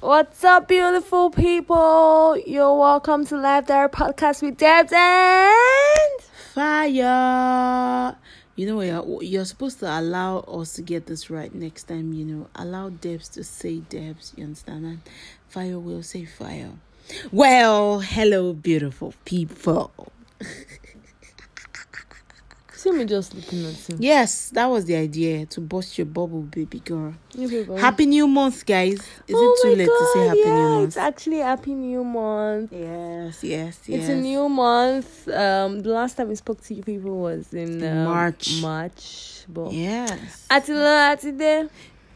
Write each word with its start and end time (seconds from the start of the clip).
What's 0.00 0.42
up, 0.44 0.66
beautiful 0.66 1.28
people? 1.28 2.34
You're 2.46 2.74
welcome 2.74 3.26
to 3.26 3.36
Live 3.36 3.66
There 3.66 3.86
Podcast 3.90 4.40
with 4.40 4.56
Debs 4.56 4.94
and 4.94 6.22
Fire. 6.54 8.16
You 8.56 8.66
know, 8.66 8.80
you're, 8.80 9.22
you're 9.22 9.44
supposed 9.44 9.78
to 9.80 10.00
allow 10.00 10.38
us 10.38 10.72
to 10.76 10.82
get 10.82 11.04
this 11.04 11.28
right 11.28 11.54
next 11.54 11.82
time. 11.82 12.14
You 12.14 12.24
know, 12.24 12.48
allow 12.54 12.88
Debs 12.88 13.28
to 13.30 13.44
say 13.44 13.80
Debs. 13.80 14.32
You 14.38 14.44
understand? 14.44 14.86
And 14.86 15.00
Fire 15.50 15.78
will 15.78 16.02
say 16.02 16.24
Fire. 16.24 16.70
Well, 17.30 18.00
hello, 18.00 18.54
beautiful 18.54 19.12
people. 19.26 19.92
see 22.80 22.90
me 22.92 23.04
just 23.04 23.34
looking 23.34 23.66
at 23.66 23.74
him. 23.74 23.98
Yes, 24.00 24.50
that 24.50 24.66
was 24.66 24.86
the 24.86 24.96
idea 24.96 25.44
to 25.46 25.60
bust 25.60 25.98
your 25.98 26.06
bubble, 26.06 26.42
baby 26.42 26.80
girl. 26.80 27.14
Happy 27.78 28.06
New 28.06 28.26
Month, 28.26 28.64
guys. 28.64 28.94
Is 29.28 29.34
oh 29.34 29.58
it 29.62 29.62
too 29.62 29.76
late 29.76 29.88
God, 29.88 29.98
to 29.98 30.06
say 30.14 30.26
Happy 30.26 30.38
yeah, 30.38 30.54
New 30.54 30.68
Month? 30.68 30.88
It's 30.88 30.96
actually 30.96 31.38
Happy 31.38 31.74
New 31.74 32.04
Month. 32.04 32.72
Yes, 32.72 33.44
yes, 33.44 33.80
yes. 33.86 34.00
It's 34.00 34.08
a 34.08 34.16
new 34.16 34.48
month. 34.48 35.28
Um, 35.28 35.80
the 35.80 35.90
last 35.90 36.16
time 36.16 36.28
we 36.28 36.36
spoke 36.36 36.62
to 36.62 36.74
you 36.74 36.82
people 36.82 37.18
was 37.18 37.52
in 37.52 37.84
um, 37.84 38.04
March. 38.04 38.62
March, 38.62 39.44
but 39.48 39.72
Yes. 39.72 40.46
Atila 40.50 41.16
Atide, 41.16 41.68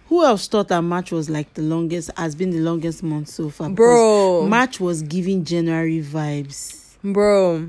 Who 0.09 0.25
else 0.25 0.49
thought 0.49 0.69
that 0.69 0.81
March 0.81 1.13
was 1.13 1.29
like 1.29 1.53
the 1.55 1.63
longest, 1.63 2.11
has 2.17 2.35
been 2.35 2.51
the 2.51 2.61
longest 2.61 3.03
month 3.03 3.29
so 3.29 3.51
far? 3.51 3.69
Bro, 3.69 4.47
March 4.49 4.81
was 4.81 5.03
giving 5.03 5.45
January 5.45 6.03
vibes. 6.03 6.97
bro. 7.03 7.69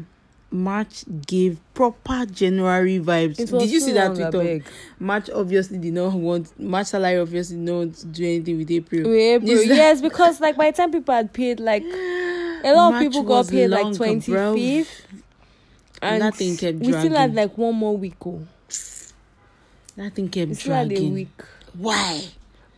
March 0.55 1.03
gave 1.27 1.59
proper 1.73 2.25
January 2.25 2.99
vibes. 2.99 3.35
Did 3.37 3.69
you 3.69 3.79
see 3.79 3.91
that 3.93 4.31
tweet? 4.31 4.63
March 4.99 5.29
obviously 5.29 5.77
did 5.77 5.93
not 5.93 6.13
want 6.13 6.57
March 6.59 6.87
salary 6.87 7.17
obviously 7.19 7.57
did 7.57 7.65
not 7.65 8.13
do 8.13 8.23
anything 8.25 8.57
with 8.57 8.71
April. 8.71 9.03
That- 9.03 9.41
Yes, 9.67 10.01
because 10.01 10.39
like 10.39 10.55
by 10.55 10.71
the 10.71 10.77
time 10.77 10.91
people 10.91 11.13
had 11.13 11.33
paid, 11.33 11.59
like 11.59 11.83
a 11.83 12.73
lot 12.73 12.91
March 12.91 13.05
of 13.05 13.11
people 13.11 13.23
got 13.23 13.47
paid 13.49 13.67
like 13.67 13.95
twenty 13.95 14.31
bro. 14.31 14.55
and 16.01 16.19
Nothing 16.19 16.57
kept 16.57 16.79
we 16.79 16.91
still 16.93 17.15
had 17.15 17.35
like 17.35 17.57
one 17.57 17.75
more 17.75 17.97
week. 17.97 18.15
Oh, 18.25 18.41
That 19.97 20.13
thing 20.13 20.29
kept 20.29 20.49
we 20.49 20.55
still 20.55 20.73
had 20.73 20.91
a 20.91 21.09
week 21.09 21.41
Why? 21.73 22.21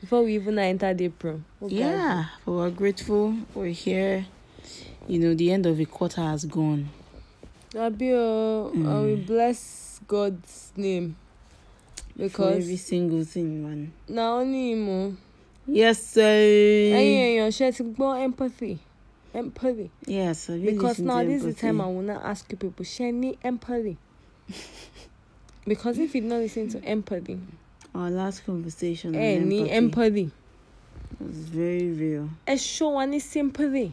before 0.02 0.24
we 0.24 0.36
even 0.36 0.58
entered 0.60 1.00
April. 1.02 1.42
Oh, 1.62 1.68
God. 1.70 1.72
Yeah, 1.72 2.26
but 2.46 2.52
we're 2.52 2.70
grateful. 2.72 3.36
We're 3.54 3.68
here. 3.68 4.26
You 5.08 5.20
know, 5.20 5.34
the 5.34 5.52
end 5.52 5.66
of 5.66 5.80
a 5.80 5.86
quarter 5.86 6.22
has 6.22 6.46
gone. 6.46 6.90
Abi, 7.76 8.12
uh, 8.14 8.72
Mm. 8.72 9.04
we 9.06 9.16
bless 9.16 10.00
God's 10.08 10.72
name 10.78 11.16
For 12.16 12.24
because 12.24 12.58
every 12.64 12.78
single 12.78 13.24
thing, 13.26 13.64
man. 13.64 13.92
na 14.08 14.38
only 14.40 14.72
him. 14.72 14.90
o. 14.90 15.14
Yes, 15.68 16.02
sir. 16.02 16.22
ẹ̀yin 16.22 17.20
èèyàn 17.28 17.52
ṣe 17.52 17.76
ti 17.76 17.84
gbọ́ 17.84 18.24
empathy 18.24 18.80
empathy 19.34 19.90
Yes, 20.08 20.50
I 20.50 20.54
really 20.54 20.72
because 20.74 21.00
now 21.00 21.24
this 21.24 21.44
is 21.44 21.56
the 21.56 21.62
time 21.62 21.82
I 21.82 21.88
wanna 21.88 22.20
ask 22.24 22.50
you 22.52 22.58
people 22.58 22.86
ṣe 22.86 23.12
ní 23.14 23.38
empathy 23.44 23.98
because 25.68 26.00
if 26.00 26.16
you 26.16 26.22
no 26.22 26.40
lis 26.40 26.54
ten 26.54 26.70
to 26.70 26.82
empathy 26.84 27.38
Our 27.94 28.10
last 28.10 28.46
conversation 28.46 29.14
on 29.16 29.22
ẹ 29.22 29.44
ní 29.44 29.70
empathy 29.70 29.72
empathy 29.72 30.32
was 31.20 31.36
very 31.50 31.92
real. 31.92 32.30
ẹ 32.48 32.58
show 32.58 32.92
wa 32.94 33.04
ní 33.06 33.20
sympathy 33.22 33.92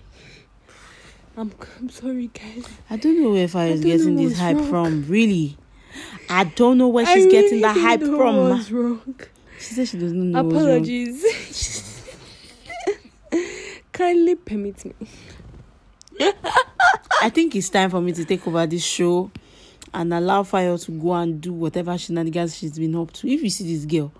I'm, 1.36 1.52
I'm 1.80 1.88
sorry 1.90 2.28
guys. 2.28 2.68
I 2.90 2.96
don't 2.96 3.20
know 3.20 3.32
where 3.32 3.48
Fire 3.48 3.68
I 3.68 3.70
is 3.70 3.80
getting 3.84 4.16
this 4.16 4.38
hype 4.38 4.56
wrong. 4.56 4.68
from. 4.68 5.06
Really, 5.08 5.56
I 6.28 6.44
don't 6.44 6.78
know 6.78 6.88
where 6.88 7.06
I 7.06 7.14
she's 7.14 7.26
getting 7.26 7.60
that 7.62 7.76
hype 7.76 8.00
know 8.00 8.16
from. 8.16 8.36
What's 8.50 8.70
wrong? 8.70 9.14
She 9.58 9.74
said 9.74 9.88
she 9.88 9.98
doesn't 9.98 10.30
know. 10.32 10.42
what's 10.42 10.54
wrong. 10.54 10.62
Apologies. 10.64 12.04
Kindly 13.92 14.34
permit 14.36 14.84
me. 14.84 14.94
I 17.22 17.30
think 17.30 17.56
it's 17.56 17.68
time 17.68 17.90
for 17.90 18.00
me 18.00 18.12
to 18.12 18.24
take 18.24 18.46
over 18.46 18.66
this 18.66 18.84
show 18.84 19.30
and 19.92 20.12
allow 20.12 20.42
Fire 20.42 20.76
to 20.76 20.90
go 20.92 21.14
and 21.14 21.40
do 21.40 21.52
whatever 21.52 21.96
shenanigans 21.96 22.56
she's 22.56 22.78
been 22.78 22.94
up 22.96 23.12
to. 23.12 23.28
If 23.28 23.42
you 23.42 23.50
see 23.50 23.74
this 23.74 23.84
girl, 23.84 24.12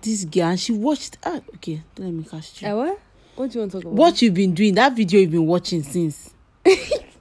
this 0.00 0.24
girl, 0.24 0.48
and 0.48 0.60
she 0.60 0.72
watched. 0.72 1.18
Ah, 1.24 1.40
okay, 1.56 1.82
don't 1.94 2.06
let 2.06 2.14
me 2.14 2.24
catch 2.24 2.62
you. 2.62 2.68
Uh, 2.68 2.76
what? 2.76 3.00
What 3.34 3.50
do 3.50 3.58
you 3.58 3.60
want 3.60 3.72
to 3.72 3.78
talk 3.78 3.84
about? 3.84 3.94
What 3.94 4.22
you've 4.22 4.34
been 4.34 4.54
doing? 4.54 4.74
That 4.74 4.94
video 4.96 5.20
you've 5.20 5.30
been 5.32 5.46
watching 5.46 5.82
since. 5.82 6.25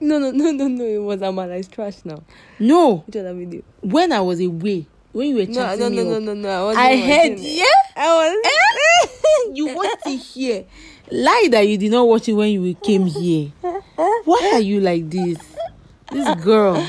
No, 0.05 0.19
no, 0.19 0.31
no, 0.31 0.51
no, 0.51 0.67
no. 0.67 0.83
It 0.85 0.97
was 1.01 1.19
Amala. 1.21 1.57
It's 1.59 1.67
trash 1.67 1.95
now. 2.05 2.23
No, 2.59 2.97
Which 3.07 3.15
other 3.17 3.33
video? 3.33 3.61
when 3.81 4.11
I 4.11 4.21
was 4.21 4.39
away, 4.39 4.85
when 5.11 5.29
you 5.29 5.35
were 5.35 5.45
No, 5.45 5.53
chatting 5.53 5.79
no, 5.79 5.89
me 5.89 5.95
no, 5.97 6.03
no, 6.03 6.15
up, 6.17 6.23
no, 6.23 6.33
no. 6.33 6.49
I 6.49 6.63
wasn't 6.63 6.85
I 6.85 6.89
watching 6.89 7.31
heard. 7.31 7.39
Yeah, 7.39 7.63
I 7.95 8.15
was. 8.15 8.37
Eh? 8.45 9.51
you 9.53 9.75
watched 9.75 10.07
it 10.07 10.17
here. 10.17 10.65
Lie 11.11 11.47
that 11.51 11.61
you 11.67 11.77
did 11.77 11.91
not 11.91 12.07
watch 12.07 12.27
it 12.27 12.33
when 12.33 12.49
you 12.51 12.73
came 12.75 13.05
here. 13.05 13.51
Why 14.25 14.51
are 14.53 14.59
you 14.59 14.79
like 14.81 15.09
this? 15.09 15.37
This 16.11 16.43
girl 16.43 16.83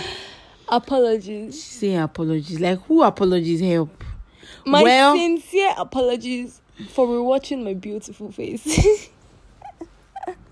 Apologies. 0.68 1.62
saying 1.62 1.98
apologies. 1.98 2.58
Like 2.60 2.80
who 2.82 3.02
apologies 3.02 3.60
help? 3.60 4.02
My 4.64 4.82
Well- 4.82 5.14
sincere 5.16 5.74
apologies 5.76 6.60
for 6.90 7.06
rewatching 7.06 7.62
my 7.64 7.74
beautiful 7.74 8.30
face. 8.32 9.08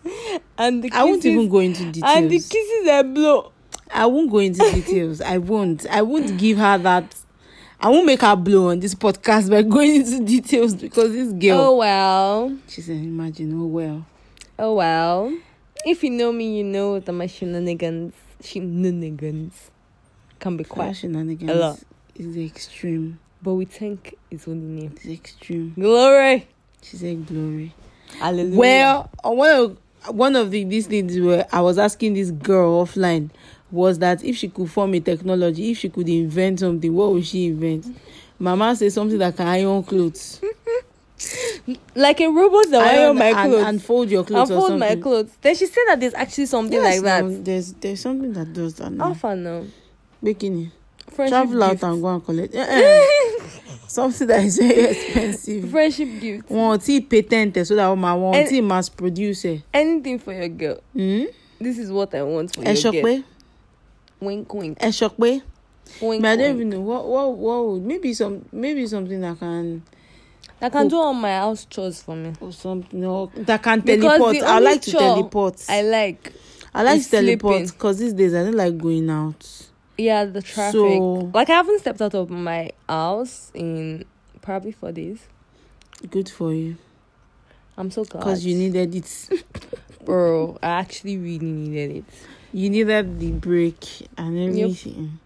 and 0.59 0.82
the 0.82 0.88
kisses, 0.91 1.00
I 1.00 1.04
won't 1.04 1.25
even 1.25 1.48
go 1.48 1.59
into 1.60 1.84
details. 1.91 2.16
and 2.16 2.31
the 2.31 2.38
kisses 2.38 2.88
I 2.88 3.03
blow. 3.03 3.53
I 3.92 4.06
won't 4.06 4.31
go 4.31 4.38
into 4.38 4.60
details. 4.72 5.20
I 5.20 5.38
won't. 5.38 5.87
I 5.88 6.03
won't 6.03 6.37
give 6.38 6.59
her 6.59 6.78
that. 6.78 7.15
I 7.81 7.88
won't 7.91 8.06
make 8.06 8.22
her 8.22 8.34
blow 8.37 8.70
on 8.70 8.81
this 8.81 8.94
podcast 8.94 9.50
by 9.50 9.62
going 9.75 9.97
into 9.97 10.25
details 10.25 10.75
because 10.75 11.12
this 11.12 11.32
girl. 11.32 11.60
Oh 11.60 11.76
well. 11.76 12.56
She 12.69 12.81
said, 12.81 12.97
"Imagine, 12.97 13.60
oh 13.60 13.66
well." 13.66 14.06
Oh 14.59 14.75
well. 14.75 15.37
If 15.87 16.03
you 16.03 16.10
know 16.10 16.32
me, 16.32 16.56
you 16.59 16.64
know 16.64 16.98
that 16.98 17.12
my 17.12 17.26
shenanigans, 17.26 18.14
shenanigans, 18.43 19.70
can 20.38 20.56
be 20.56 20.64
quite. 20.64 20.97
shenanigans 20.97 21.50
A 21.50 21.54
lot. 21.54 21.81
is 22.14 22.34
the 22.34 22.44
extreme. 22.47 23.19
But 23.43 23.54
we 23.54 23.66
think 23.66 24.16
it's 24.31 24.48
only 24.48 24.82
name. 24.82 24.93
It's 24.97 25.06
extreme. 25.06 25.75
Glory. 25.75 26.47
She 26.82 26.97
said, 26.97 27.26
"Glory." 27.26 27.75
Hallelujah. 28.19 28.56
Well, 28.59 29.10
uh, 29.25 29.31
one 29.31 29.50
of 29.50 29.76
one 30.09 30.37
of 30.37 30.50
the 30.50 30.65
these 30.65 30.87
things 30.87 31.19
where 31.19 31.47
I 31.53 31.60
was 31.60 31.78
asking 31.78 32.15
this 32.15 32.31
girl 32.31 32.84
offline 32.84 33.31
was 33.70 33.98
that 33.98 34.22
if 34.25 34.37
she 34.37 34.48
could 34.48 34.70
form 34.70 34.94
a 34.94 35.00
technology, 35.00 35.70
if 35.72 35.78
she 35.78 35.88
could 35.88 36.09
invent 36.09 36.60
something, 36.60 36.94
what 36.94 37.12
would 37.12 37.26
she 37.26 37.47
invent? 37.47 37.87
Mama 38.38 38.75
said 38.76 38.93
something 38.93 39.19
that 39.19 39.37
can 39.37 39.47
iron 39.48 39.82
clothes, 39.82 40.41
like 41.94 42.20
a 42.20 42.26
robot 42.28 42.70
that 42.70 42.78
will 42.93 43.00
iron 43.00 43.19
my 43.19 43.32
clothes. 43.32 43.64
and 43.66 43.82
fold 43.82 44.10
your 44.10 44.20
and 44.20 44.28
clothes 44.28 44.50
or 44.50 44.59
fold 44.59 44.70
something. 44.70 44.88
my 44.88 44.97
clothes. 44.97 45.31
Then 45.41 45.54
she 45.54 45.66
said 45.66 45.82
that 45.88 46.00
there's 46.00 46.14
actually 46.14 46.47
something 46.47 46.72
Yes, 46.81 47.00
like 47.00 47.04
that. 47.04 47.44
there's 47.44 47.72
there's 47.75 48.00
something 48.00 48.32
that 48.34 48.53
does 48.53 48.75
that 48.75 48.91
now. 48.93 49.04
How 49.09 49.14
far 49.14 49.37
now? 49.37 49.64
Bikini. 50.22 50.70
Friendship 51.10 51.31
Travel 51.31 51.62
out 51.62 51.70
gift. 51.72 51.82
and 51.84 52.03
go 52.03 52.09
and 52.09 52.25
collect. 52.25 52.54
Eh, 52.54 52.66
eh. 52.69 53.06
something 53.88 54.26
that 54.26 54.42
is 54.44 54.59
very 54.59 54.84
expensive. 54.91 55.70
Friendship 55.70 56.09
gift. 56.20 56.48
Wọn 56.48 56.75
ò 56.75 56.78
tí 56.78 56.98
ì 57.00 57.09
patent 57.09 57.54
ẹ̀ 57.56 57.65
so 57.66 57.75
that 57.76 57.87
wọn 57.88 58.00
wọn 58.00 58.32
ò 58.32 58.34
And- 58.34 58.48
tí 58.48 58.56
ì 58.60 58.62
mass 58.62 58.88
produce 58.91 59.44
ẹ̀. 59.44 59.62
Anything 59.72 60.19
for 60.19 60.32
your 60.32 60.48
girl. 60.48 60.81
Hmm? 60.94 61.25
This 61.60 61.78
is 61.78 61.91
what 61.91 62.14
I 62.14 62.22
want 62.22 62.54
for 62.54 62.62
Ẹ 62.64 62.66
your 62.66 62.76
sọ 62.76 62.93
girl. 62.93 63.03
pé 63.04 63.22
Wink, 64.20 64.54
wink, 64.54 64.78
ẹ 64.78 64.88
sọ 64.93 65.09
pé. 65.19 65.41
wink, 66.00 66.22
But 66.22 66.31
I 66.31 66.37
don't 66.37 66.54
even 66.56 66.70
know 66.70 66.81
what 66.81 67.06
what 67.06 67.37
what 67.37 67.66
would 67.66 67.82
maybe 67.84 68.14
some 68.14 68.41
maybe 68.53 68.87
something 68.87 69.20
that 69.20 69.38
can 69.38 69.82
I 70.62 70.70
can 70.70 70.88
do 70.88 70.97
all 70.97 71.12
my 71.14 71.32
house 71.37 71.66
chores 71.69 72.03
for 72.03 72.16
me. 72.16 72.32
or 72.41 72.50
something 72.53 73.00
no 73.00 73.31
that 73.37 73.62
can 73.62 73.81
Because 73.81 74.19
teleport. 74.19 74.37
I 74.43 74.59
like 74.60 74.81
to 74.82 74.91
teleport. 74.93 75.64
I 75.69 75.82
like. 75.82 76.32
I 76.75 76.82
like 76.82 77.03
to 77.03 77.10
teleport 77.10 77.66
because 77.66 77.98
these 77.98 78.14
days 78.14 78.34
I 78.34 78.43
don't 78.44 78.56
like 78.56 78.76
going 78.78 79.10
out. 79.10 79.44
Yeah, 79.97 80.25
the 80.25 80.43
traffic. 80.43 80.72
So- 80.72 81.31
like 81.32 81.50
I 81.50 81.55
haven't 81.55 81.81
stepped 81.81 82.03
out 82.03 82.15
of 82.15 82.31
my 82.31 82.71
house 82.88 83.50
in 83.55 84.05
probably 84.43 84.72
four 84.72 84.93
days. 84.93 85.21
Good 86.10 86.28
for 86.28 86.53
you 86.53 86.77
I'm 87.78 87.91
so 87.91 88.05
glad. 88.05 88.21
because 88.21 88.44
you 88.44 88.56
needed 88.56 88.94
it. 88.94 89.44
bro. 90.05 90.58
I 90.62 90.69
actually 90.69 91.17
really 91.19 91.46
needed 91.46 91.96
it. 91.99 92.05
You 92.52 92.70
needed 92.70 93.19
the 93.19 93.32
break 93.32 93.85
and 94.19 94.37
Yep. 94.56 94.64
everything. 94.64 95.19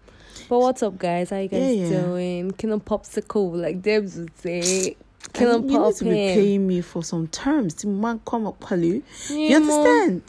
But 0.47 0.59
what's 0.59 0.81
up, 0.81 0.97
guys? 0.97 1.29
How 1.29 1.37
you 1.37 1.47
guys 1.47 1.75
Yeah, 1.75 1.85
yeah. 1.87 2.01
doing? 2.01 2.51
Can 2.51 2.71
a 2.71 2.79
popsicle, 2.79 3.55
like 3.55 3.81
Debs 3.83 4.17
would 4.17 4.35
say. 4.37 4.95
Can 5.33 5.47
you 5.47 5.79
need 5.79 5.95
to 5.95 6.03
be 6.05 6.09
in? 6.29 6.33
paying 6.33 6.67
me 6.67 6.81
for 6.81 7.03
some 7.03 7.27
terms. 7.27 7.75
The 7.75 7.87
man 7.87 8.19
come 8.25 8.47
up, 8.47 8.59
Palu. 8.59 9.03
You 9.29 9.37
Yeah, 9.37 9.57
understand? 9.57 10.23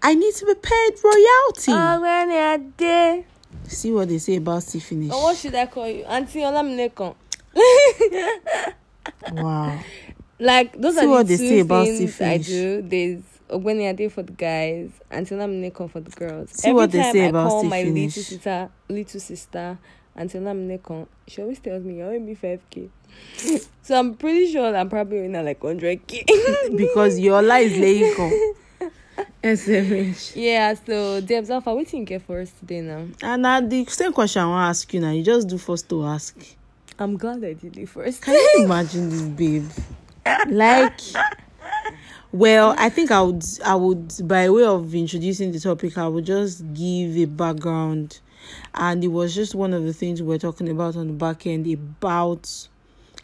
I 0.00 0.14
need 0.14 0.32
to 0.34 0.46
be 0.46 0.54
paid 0.54 0.92
royalty. 1.02 1.72
Oh, 1.72 2.00
when 2.00 2.30
I 2.30 2.56
did. 2.76 3.24
See 3.66 3.92
what 3.92 4.08
they 4.08 4.18
say 4.18 4.36
about 4.36 4.62
see 4.62 4.80
finish. 4.80 5.10
What 5.10 5.36
should 5.36 5.54
I 5.54 5.66
call 5.66 5.88
you? 5.88 6.04
Auntie 6.04 6.40
Olamilekon. 6.40 7.14
Wow. 9.32 9.78
Like 10.38 10.78
those 10.80 10.94
See 10.94 11.00
are 11.00 11.02
the 11.04 11.08
what 11.10 11.26
they 11.26 11.36
two 11.36 11.48
say 11.48 11.60
about 11.60 11.86
things 11.86 12.20
I 12.20 12.38
do. 12.38 12.82
There's 12.82 13.22
Ogbeni 13.50 13.90
Ade 13.90 14.12
for 14.12 14.22
the 14.22 14.32
guys, 14.32 14.90
and 15.10 15.26
Olamilekon 15.26 15.90
for 15.90 16.00
the 16.00 16.10
girls. 16.10 16.50
See 16.50 16.68
Every 16.68 16.76
what 16.76 16.92
they 16.92 17.02
time 17.02 17.12
say 17.12 17.24
I 17.24 17.28
about 17.28 17.48
call 17.48 17.64
my 17.64 17.82
Sifinish. 17.82 17.94
little 17.94 18.22
sister, 18.22 18.70
little 18.88 19.20
sister, 19.20 19.78
until 20.14 20.46
I'm 20.48 21.08
she 21.26 21.42
always 21.42 21.58
tells 21.60 21.84
me, 21.84 21.98
you 21.98 22.04
owe 22.04 22.18
me 22.18 22.34
5k. 22.34 22.90
so 23.82 23.98
I'm 23.98 24.14
pretty 24.14 24.52
sure 24.52 24.76
I'm 24.76 24.88
probably 24.88 25.20
winning 25.22 25.44
like 25.44 25.60
100k. 25.60 26.76
because 26.76 27.18
your 27.18 27.42
life 27.42 27.72
is 27.72 27.78
laying 27.78 28.14
SMH. 29.42 30.32
Yeah, 30.36 30.74
so 30.74 31.20
Debs 31.20 31.50
Alpha, 31.50 31.74
what 31.74 31.92
you 31.92 32.04
get 32.04 32.22
for 32.22 32.40
us 32.40 32.50
today 32.60 32.80
now? 32.80 33.06
And 33.22 33.46
uh, 33.46 33.60
the 33.60 33.84
same 33.86 34.12
question 34.12 34.42
I 34.42 34.46
want 34.46 34.64
to 34.64 34.68
ask 34.70 34.94
you 34.94 35.00
now, 35.00 35.10
you 35.10 35.22
just 35.22 35.48
do 35.48 35.58
first 35.58 35.88
to 35.90 36.04
ask. 36.04 36.36
I'm 36.98 37.16
glad 37.16 37.44
I 37.44 37.52
did 37.52 37.76
it 37.78 37.88
first. 37.88 38.22
Can 38.22 38.34
you 38.34 38.52
imagine 38.64 39.10
this, 39.10 39.22
babe? 39.22 39.70
Like, 40.48 41.00
well, 42.32 42.74
I 42.76 42.88
think 42.88 43.10
I 43.10 43.22
would, 43.22 43.44
I 43.64 43.76
would, 43.76 44.14
by 44.24 44.50
way 44.50 44.64
of 44.64 44.94
introducing 44.94 45.52
the 45.52 45.60
topic, 45.60 45.96
I 45.96 46.08
would 46.08 46.26
just 46.26 46.62
give 46.74 47.16
a 47.16 47.26
background, 47.26 48.20
and 48.74 49.02
it 49.02 49.08
was 49.08 49.34
just 49.34 49.54
one 49.54 49.72
of 49.72 49.84
the 49.84 49.92
things 49.92 50.22
we 50.22 50.34
are 50.34 50.38
talking 50.38 50.68
about 50.68 50.96
on 50.96 51.06
the 51.06 51.12
back 51.12 51.46
end 51.46 51.66
about 51.72 52.68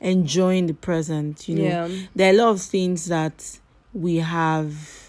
enjoying 0.01 0.67
the 0.67 0.75
present. 0.75 1.49
You 1.49 1.57
know, 1.57 1.65
yeah. 1.65 1.89
there 2.15 2.31
are 2.31 2.35
a 2.35 2.39
lot 2.39 2.51
of 2.51 2.63
things 2.63 3.07
that 3.07 3.59
we 3.93 4.17
have 4.17 5.04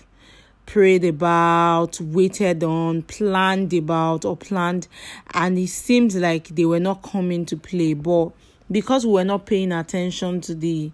prayed 0.65 1.03
about, 1.03 2.00
waited 2.01 2.63
on, 2.63 3.03
planned 3.03 3.73
about, 3.73 4.25
or 4.25 4.35
planned, 4.35 4.88
and 5.33 5.57
it 5.57 5.69
seems 5.69 6.15
like 6.15 6.50
they 6.50 6.65
were 6.65 6.79
not 6.79 7.03
coming 7.03 7.45
to 7.45 7.57
play. 7.57 7.94
But 7.94 8.29
because 8.69 9.06
we 9.06 9.13
were 9.13 9.23
not 9.23 9.45
paying 9.45 9.71
attention 9.71 10.41
to 10.41 10.56
the 10.56 10.91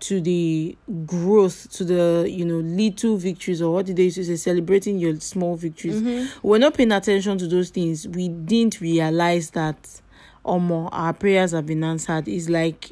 to 0.00 0.20
the 0.20 0.76
growth, 1.06 1.70
to 1.72 1.84
the 1.84 2.28
you 2.30 2.44
know 2.44 2.58
little 2.58 3.16
victories, 3.16 3.60
or 3.62 3.74
what 3.74 3.86
did 3.86 3.96
they 3.96 4.04
used 4.04 4.16
to 4.16 4.24
say, 4.24 4.36
celebrating 4.36 4.98
your 4.98 5.18
small 5.20 5.56
victories. 5.56 6.00
Mm-hmm. 6.00 6.46
We're 6.46 6.58
not 6.58 6.74
paying 6.74 6.92
attention 6.92 7.38
to 7.38 7.46
those 7.46 7.70
things. 7.70 8.06
We 8.06 8.28
didn't 8.28 8.80
realize 8.80 9.50
that 9.50 10.00
or 10.44 10.60
more 10.60 10.88
our 10.92 11.12
prayers 11.12 11.52
have 11.52 11.66
been 11.66 11.84
answered. 11.84 12.28
It's 12.28 12.48
like 12.48 12.90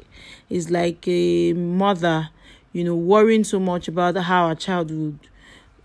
it's 0.49 0.69
like 0.69 1.07
a 1.07 1.53
mother, 1.53 2.29
you 2.73 2.83
know, 2.83 2.95
worrying 2.95 3.43
so 3.43 3.59
much 3.59 3.87
about 3.87 4.15
how 4.17 4.49
a 4.49 4.55
child 4.55 4.91
would 4.91 5.19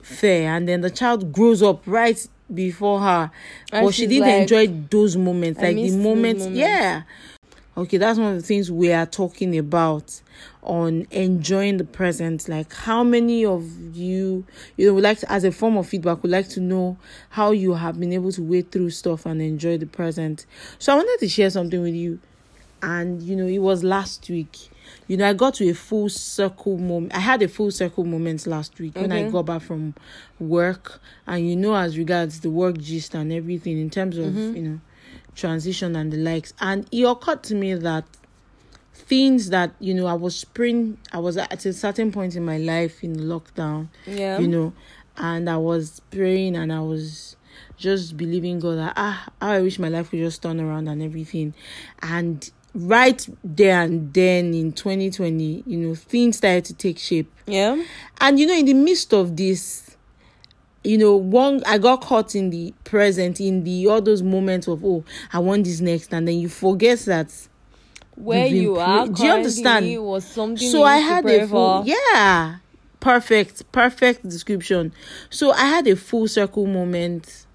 fare 0.02 0.50
and 0.54 0.68
then 0.68 0.80
the 0.80 0.90
child 0.90 1.32
grows 1.32 1.62
up 1.62 1.82
right 1.86 2.26
before 2.52 3.00
her. 3.00 3.30
And 3.72 3.86
but 3.86 3.94
she 3.94 4.06
didn't 4.06 4.28
like, 4.28 4.42
enjoy 4.42 4.66
those 4.90 5.16
moments 5.16 5.60
I 5.60 5.70
like 5.70 5.76
the 5.76 5.96
moments, 5.96 6.44
moments. 6.44 6.58
yeah. 6.58 7.02
Okay 7.74 7.96
that's 7.96 8.18
one 8.18 8.34
of 8.34 8.40
the 8.40 8.46
things 8.46 8.70
we 8.70 8.92
are 8.92 9.06
talking 9.06 9.56
about 9.56 10.20
on 10.62 11.06
enjoying 11.10 11.78
the 11.78 11.84
present. 11.84 12.46
Like 12.48 12.72
how 12.74 13.02
many 13.02 13.46
of 13.46 13.96
you 13.96 14.44
you 14.76 14.86
know 14.86 14.94
would 14.94 15.04
like 15.04 15.20
to, 15.20 15.32
as 15.32 15.44
a 15.44 15.52
form 15.52 15.78
of 15.78 15.86
feedback 15.86 16.22
would 16.22 16.30
like 16.30 16.48
to 16.50 16.60
know 16.60 16.98
how 17.30 17.52
you 17.52 17.72
have 17.72 17.98
been 17.98 18.12
able 18.12 18.30
to 18.32 18.42
wait 18.42 18.70
through 18.70 18.90
stuff 18.90 19.24
and 19.24 19.40
enjoy 19.40 19.78
the 19.78 19.86
present. 19.86 20.44
So 20.78 20.92
i 20.92 20.96
wanted 20.96 21.18
to 21.20 21.28
share 21.28 21.48
something 21.48 21.80
with 21.80 21.94
you 21.94 22.18
and 22.82 23.22
you 23.22 23.36
know 23.36 23.46
it 23.46 23.58
was 23.60 23.82
last 23.82 24.28
week 24.28 24.68
you 25.08 25.16
know, 25.16 25.28
I 25.28 25.32
got 25.32 25.54
to 25.54 25.68
a 25.68 25.74
full 25.74 26.08
circle 26.08 26.78
moment. 26.78 27.14
I 27.14 27.20
had 27.20 27.42
a 27.42 27.48
full 27.48 27.70
circle 27.70 28.04
moment 28.04 28.46
last 28.46 28.78
week 28.78 28.96
when 28.96 29.12
I 29.12 29.28
got 29.30 29.46
back 29.46 29.62
from 29.62 29.94
work, 30.38 31.00
and 31.26 31.48
you 31.48 31.56
know, 31.56 31.74
as 31.74 31.98
regards 31.98 32.40
the 32.40 32.50
work 32.50 32.78
gist 32.78 33.14
and 33.14 33.32
everything 33.32 33.78
in 33.78 33.90
terms 33.90 34.18
of 34.18 34.26
mm-hmm. 34.26 34.56
you 34.56 34.62
know 34.62 34.80
transition 35.34 35.96
and 35.96 36.12
the 36.12 36.16
likes, 36.16 36.54
and 36.60 36.86
it 36.92 37.04
occurred 37.04 37.42
to 37.44 37.54
me 37.54 37.74
that 37.74 38.04
things 38.92 39.50
that 39.50 39.72
you 39.80 39.94
know 39.94 40.06
I 40.06 40.14
was 40.14 40.44
praying, 40.44 40.98
I 41.12 41.18
was 41.18 41.36
at 41.36 41.64
a 41.66 41.72
certain 41.72 42.12
point 42.12 42.36
in 42.36 42.44
my 42.44 42.58
life 42.58 43.02
in 43.02 43.16
lockdown, 43.16 43.88
yeah, 44.06 44.38
you 44.38 44.48
know, 44.48 44.72
and 45.16 45.48
I 45.48 45.56
was 45.56 46.00
praying 46.10 46.56
and 46.56 46.72
I 46.72 46.80
was 46.80 47.36
just 47.76 48.16
believing 48.16 48.60
God 48.60 48.78
that 48.78 48.94
ah, 48.96 49.28
I 49.40 49.60
wish 49.60 49.78
my 49.78 49.88
life 49.88 50.10
could 50.10 50.20
just 50.20 50.42
turn 50.42 50.60
around 50.60 50.88
and 50.88 51.02
everything, 51.02 51.54
and 52.00 52.50
right 52.74 53.28
there 53.44 53.82
and 53.82 54.12
then 54.14 54.54
in 54.54 54.72
2020 54.72 55.64
you 55.66 55.76
know 55.76 55.94
things 55.94 56.38
started 56.38 56.64
to 56.64 56.74
take 56.74 56.98
shape. 56.98 57.30
Yeah. 57.46 57.82
And 58.20 58.38
you 58.40 58.46
know 58.46 58.54
in 58.54 58.64
the 58.64 58.74
midst 58.74 59.12
of 59.12 59.36
this 59.36 59.96
you 60.84 60.98
know 60.98 61.14
one 61.14 61.62
i 61.64 61.78
got 61.78 62.00
caught 62.00 62.34
in 62.34 62.50
the 62.50 62.74
present 62.82 63.40
in 63.40 63.62
the 63.62 63.86
all 63.86 64.00
those 64.00 64.20
moments 64.22 64.66
of 64.66 64.84
oh 64.84 65.04
i 65.32 65.38
want 65.38 65.64
this 65.64 65.80
next. 65.80 66.12
And 66.12 66.26
then 66.26 66.38
you 66.38 66.48
forget 66.48 66.98
that 67.00 67.32
where 68.14 68.46
you 68.46 68.76
are 68.76 69.06
do 69.06 69.24
you 69.24 69.30
understand? 69.30 70.04
was 70.04 70.24
something 70.26 70.68
so 70.68 70.82
i 70.82 70.96
had 70.96 71.26
a 71.26 71.46
full 71.46 71.84
yeah 71.86 72.56
perfect 73.00 73.70
perfect 73.72 74.22
description. 74.22 74.92
So 75.28 75.50
i 75.52 75.64
had 75.64 75.86
a 75.88 75.96
full 75.96 76.28
circle 76.28 76.66
moment 76.66 77.46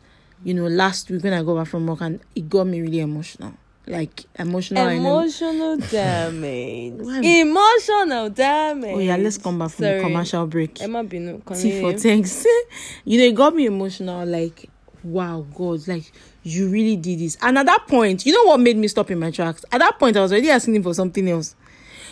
you 0.44 0.54
know 0.54 0.68
last 0.68 1.10
week 1.10 1.24
when 1.24 1.34
i 1.34 1.42
got 1.42 1.56
back 1.56 1.68
from 1.68 1.88
work 1.88 2.02
and 2.02 2.20
it 2.36 2.50
got 2.50 2.66
me 2.68 2.82
really 2.82 3.00
emotional 3.00 3.54
like 3.88 4.26
emotional 4.38 4.88
emotional 4.88 5.78
damage. 5.92 7.00
Emotional 7.24 8.30
damage. 8.30 8.96
Oh 8.96 9.00
yeah 9.00 9.16
let's 9.16 9.38
come 9.38 9.60
back 9.60 9.72
from 9.72 9.86
Sorry. 9.86 9.98
the 9.98 10.04
commercial 10.04 10.48
break. 10.48 10.82
Emma 10.82 11.04
binu 11.04 11.42
T 11.60 11.82
for 11.82 11.94
thanks 11.94 12.46
you 13.06 13.18
know 13.18 13.26
it 13.26 13.36
got 13.36 13.56
me 13.56 13.66
emotional 13.66 14.26
like 14.26 14.70
wow 15.04 15.46
god 15.56 15.88
like 15.88 16.12
you 16.44 16.70
really 16.70 16.96
did 16.96 17.20
this. 17.20 17.38
And 17.42 17.58
at 17.58 17.66
that 17.66 17.88
point 17.88 18.26
you 18.26 18.34
know 18.34 18.50
what 18.50 18.60
made 18.60 18.78
me 18.78 18.88
stop 18.88 19.10
in 19.12 19.20
my 19.20 19.32
tracks? 19.32 19.64
At 19.72 19.80
that 19.80 19.98
point 20.00 20.18
i 20.18 20.22
was 20.22 20.32
already 20.32 20.50
asking 20.50 20.76
him 20.76 20.84
for 20.84 20.94
something 20.94 21.28
else. 21.30 21.56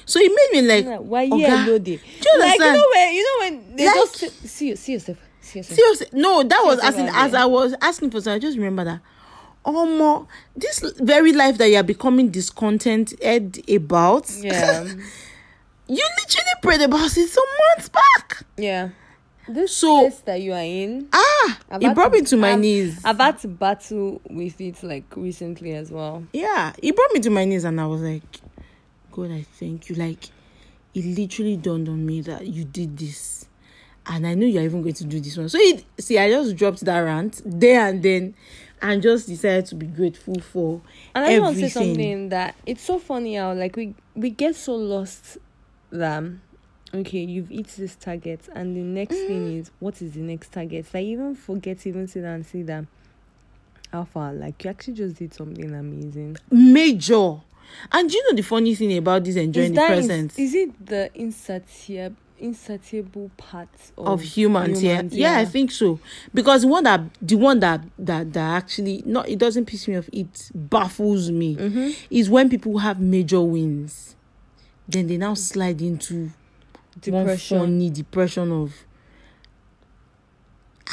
So 0.05 0.19
it 0.21 0.29
made 0.29 0.61
me 0.61 0.67
like 0.67 0.99
why 0.99 1.23
yeah 1.23 1.65
no 1.65 1.77
day 1.79 1.97
do 1.97 2.29
you 2.33 2.39
like 2.39 2.59
you 2.59 2.73
know 2.73 2.85
when 2.93 3.13
you 3.13 3.23
know 3.23 3.45
when 3.45 3.75
they 3.75 3.85
like, 3.87 3.95
just 3.95 4.47
see, 4.47 4.75
see 4.75 4.93
yourself 4.93 5.17
see 5.41 5.59
yourself. 5.59 5.77
Seriously 5.77 6.07
no 6.13 6.43
that 6.43 6.59
see 6.59 6.65
was 6.67 6.79
as 6.79 6.97
in, 6.97 7.09
as 7.09 7.33
i 7.33 7.45
was 7.45 7.73
asking 7.81 8.11
for 8.11 8.21
so 8.21 8.31
i 8.31 8.37
just 8.37 8.55
remember 8.55 8.83
that 8.83 9.01
oh 9.65 9.97
more 9.97 10.27
this 10.55 10.79
very 10.99 11.33
life 11.33 11.57
that 11.57 11.69
you 11.69 11.77
are 11.77 11.83
becoming 11.83 12.29
discontented 12.29 13.69
about. 13.69 14.31
Yeah. 14.37 14.87
You 15.87 16.03
literally 16.17 16.51
prayed 16.63 16.81
about 16.81 17.15
it 17.15 17.29
some 17.29 17.43
months 17.75 17.89
back. 17.89 18.43
Yeah. 18.57 18.89
This 19.47 19.77
so, 19.77 20.01
place 20.01 20.19
that 20.21 20.41
you 20.41 20.53
are 20.53 20.63
in 20.63 21.07
ah 21.13 21.59
it 21.79 21.93
brought 21.93 22.11
to, 22.11 22.19
me 22.19 22.25
to 22.25 22.37
my 22.37 22.53
I've, 22.53 22.59
knees. 22.59 22.99
I've 23.05 23.19
had 23.19 23.37
to 23.39 23.47
battle 23.47 24.19
with 24.27 24.59
it 24.59 24.81
like 24.81 25.03
recently 25.15 25.73
as 25.73 25.91
well. 25.91 26.25
Yeah 26.33 26.73
it 26.81 26.95
brought 26.95 27.11
me 27.13 27.19
to 27.19 27.29
my 27.29 27.45
knees 27.45 27.63
and 27.63 27.79
i 27.79 27.85
was 27.85 28.01
like 28.01 28.23
god 29.11 29.29
i 29.31 29.43
thank 29.43 29.89
you. 29.89 29.95
Like 29.95 30.29
it 30.95 31.05
literally 31.05 31.57
dawned 31.57 31.87
on 31.87 32.03
me 32.03 32.21
that 32.21 32.47
you 32.47 32.63
did 32.63 32.97
this. 32.97 33.45
And 34.07 34.25
i 34.25 34.33
knew 34.33 34.47
you're 34.47 34.63
even 34.63 34.81
going 34.81 34.95
to 34.95 35.05
do 35.05 35.19
this 35.19 35.37
one. 35.37 35.49
So 35.49 35.59
it 35.61 35.85
see 35.99 36.17
i 36.17 36.27
just 36.31 36.55
dropped 36.55 36.83
that 36.85 36.97
rant 36.97 37.43
there 37.45 37.87
and 37.87 38.01
then 38.01 38.33
and 38.81 39.01
just 39.01 39.27
decided 39.27 39.65
to 39.65 39.75
be 39.75 39.85
grateful 39.85 40.39
for 40.39 40.81
and 41.13 41.25
I 41.25 41.39
want 41.39 41.55
to 41.55 41.61
say 41.61 41.69
something 41.69 42.29
that 42.29 42.55
it's 42.65 42.83
so 42.83 42.99
funny 42.99 43.35
how 43.35 43.53
like 43.53 43.75
we 43.75 43.95
we 44.15 44.29
get 44.29 44.55
so 44.55 44.75
lost 44.75 45.37
that 45.91 46.23
okay 46.93 47.19
you've 47.19 47.49
hit 47.49 47.67
this 47.67 47.95
target 47.95 48.41
and 48.53 48.75
the 48.75 48.81
next 48.81 49.15
mm. 49.15 49.27
thing 49.27 49.57
is 49.57 49.71
what 49.79 50.01
is 50.01 50.13
the 50.13 50.21
next 50.21 50.51
target? 50.51 50.85
So 50.85 50.99
I 50.99 51.03
even 51.03 51.35
forget 51.35 51.85
even 51.85 52.07
sit 52.07 52.23
and 52.23 52.45
see 52.45 52.63
that 52.63 52.85
how 53.91 54.05
far 54.05 54.33
like 54.33 54.63
you 54.63 54.69
actually 54.69 54.93
just 54.95 55.15
did 55.15 55.33
something 55.33 55.73
amazing. 55.73 56.37
Major. 56.51 57.37
And 57.91 58.11
you 58.11 58.23
know 58.29 58.35
the 58.35 58.43
funny 58.43 58.75
thing 58.75 58.95
about 58.97 59.23
this 59.23 59.35
enjoying 59.37 59.73
the 59.73 59.81
present? 59.81 60.33
is, 60.33 60.53
is 60.53 60.55
it 60.55 60.85
the 60.85 61.09
insatiable 61.15 62.15
insatiable 62.39 63.31
part 63.37 63.69
of, 63.97 64.07
of 64.07 64.21
humans, 64.21 64.81
humans 64.81 65.13
yeah. 65.13 65.29
yeah. 65.31 65.37
yeah 65.37 65.41
i 65.41 65.45
think 65.45 65.71
so 65.71 65.99
because 66.33 66.63
the 66.63 66.67
one 66.67 66.83
that 66.83 67.01
the 67.21 67.35
one 67.35 67.59
that 67.59 67.81
that 67.97 68.33
that 68.33 68.55
actually 68.55 69.01
not 69.05 69.27
it 69.29 69.39
doesn't 69.39 69.65
piss 69.65 69.87
me 69.87 69.97
off 69.97 70.09
it 70.11 70.51
baffles 70.53 71.31
me 71.31 71.55
mm-hmm. 71.55 71.89
is 72.09 72.29
when 72.29 72.49
people 72.49 72.77
have 72.79 72.99
major 72.99 73.41
wins 73.41 74.15
then 74.87 75.07
they 75.07 75.17
now 75.17 75.33
slide 75.33 75.81
into 75.81 76.29
depression 76.99 77.57
one 77.57 77.67
funny 77.67 77.89
depression 77.89 78.51
of 78.51 78.73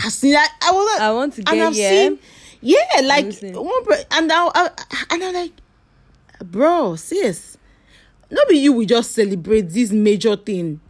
I 0.04 0.08
see 0.08 0.32
that 0.32 0.56
I 0.62 0.70
was 0.72 1.00
I 1.00 1.12
want 1.12 1.34
to 1.34 1.42
get 1.42 1.52
and 1.52 1.62
I've 1.62 1.74
yeah. 1.74 1.90
seen 1.90 2.18
yeah 2.60 3.00
like 3.04 3.26
one 3.54 3.98
and 4.12 4.32
I, 4.32 4.48
I 4.54 4.70
and 5.10 5.24
I'm 5.24 5.34
like 5.34 5.52
bro 6.44 6.96
sis 6.96 7.58
not 8.30 8.48
be 8.48 8.58
you 8.58 8.72
we 8.72 8.86
just 8.86 9.12
celebrate 9.12 9.62
this 9.62 9.92
major 9.92 10.36
thing 10.36 10.80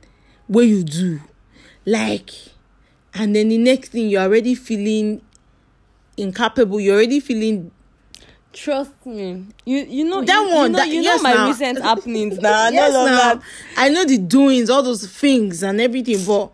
wey 0.52 0.64
you 0.64 0.84
do. 0.84 1.20
Like 1.84 2.30
and 3.14 3.34
then 3.34 3.48
the 3.48 3.58
next 3.58 3.90
thing 3.90 4.08
you're 4.08 4.22
already 4.22 4.54
feeling 4.54 5.20
incapable. 6.16 6.80
You're 6.80 6.96
already 6.96 7.20
feeling 7.20 7.70
trust 8.52 8.92
me. 9.06 9.46
You 9.64 9.78
you 9.78 10.04
know 10.04 10.22
that 10.22 10.34
you, 10.48 10.54
one 10.54 10.66
you 10.66 10.68
know, 10.70 10.78
that, 10.78 10.88
you 10.88 11.00
yes 11.02 11.18
know 11.18 11.22
my 11.22 11.34
now. 11.34 11.46
recent 11.48 11.82
happenings 11.82 12.38
now 12.38 12.68
yes, 12.68 12.92
no, 12.92 13.06
now. 13.06 13.40
i 13.78 13.88
know 13.88 14.04
the 14.04 14.18
doings 14.18 14.68
all 14.68 14.82
those 14.82 15.06
things 15.06 15.62
and 15.62 15.80
everything 15.80 16.22
but 16.26 16.52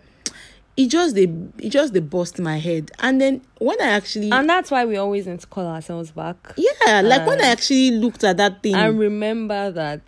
it 0.77 0.87
just 0.87 1.17
they 1.17 1.25
it 1.59 1.71
just 1.71 1.93
they 1.93 1.99
bust 2.01 2.39
my 2.39 2.57
head. 2.59 2.93
And 3.01 3.21
then 3.21 3.43
when 3.59 3.81
i 3.83 3.87
actually 3.89 4.31
and 4.31 4.49
that's 4.49 4.71
why 4.71 4.85
we 4.85 4.97
always 4.97 5.27
need 5.27 5.41
to 5.41 5.47
call 5.49 5.67
ourselves 5.67 6.13
back. 6.13 6.55
Yeah 6.57 7.01
like 7.01 7.27
when 7.27 7.41
i 7.41 7.47
um, 7.47 7.53
actually 7.53 7.91
looked 7.91 8.23
at 8.23 8.37
that 8.37 8.63
thing. 8.63 8.77
I 8.77 8.87
remember 8.87 9.73
that 9.73 10.03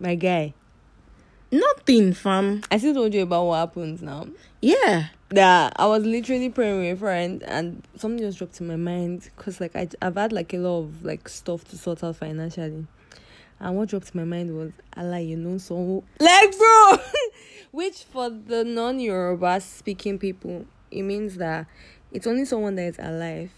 my 0.00 0.14
guy 0.14 0.54
Nothing, 1.50 2.12
fam. 2.12 2.62
I 2.70 2.78
still 2.78 2.94
told 2.94 3.14
you 3.14 3.22
about 3.22 3.44
what 3.44 3.56
happens 3.58 4.02
now. 4.02 4.26
Yeah. 4.60 5.06
That 5.30 5.72
I 5.76 5.86
was 5.86 6.04
literally 6.04 6.50
praying 6.50 6.78
with 6.80 6.96
a 6.96 6.98
friend, 6.98 7.42
and 7.44 7.82
something 7.96 8.18
just 8.20 8.38
dropped 8.38 8.60
in 8.60 8.68
my 8.68 8.76
mind 8.76 9.28
because 9.36 9.60
like 9.60 9.74
I 9.74 9.88
I've 10.00 10.14
had 10.14 10.32
like 10.32 10.54
a 10.54 10.58
lot 10.58 10.80
of 10.80 11.04
like 11.04 11.28
stuff 11.28 11.64
to 11.70 11.76
sort 11.78 12.04
out 12.04 12.16
financially. 12.16 12.86
And 13.58 13.76
what 13.76 13.88
dropped 13.88 14.12
in 14.14 14.20
my 14.20 14.24
mind 14.24 14.56
was 14.56 14.70
Allah, 14.96 15.20
you 15.20 15.36
know, 15.36 15.58
so 15.58 16.04
like 16.20 16.56
bro, 16.58 16.96
which 17.72 18.04
for 18.04 18.30
the 18.30 18.62
non-Yoruba 18.64 19.60
speaking 19.62 20.18
people, 20.18 20.64
it 20.92 21.02
means 21.02 21.36
that 21.36 21.66
it's 22.12 22.26
only 22.28 22.44
someone 22.44 22.76
that 22.76 22.82
is 22.84 22.98
alive 23.00 23.50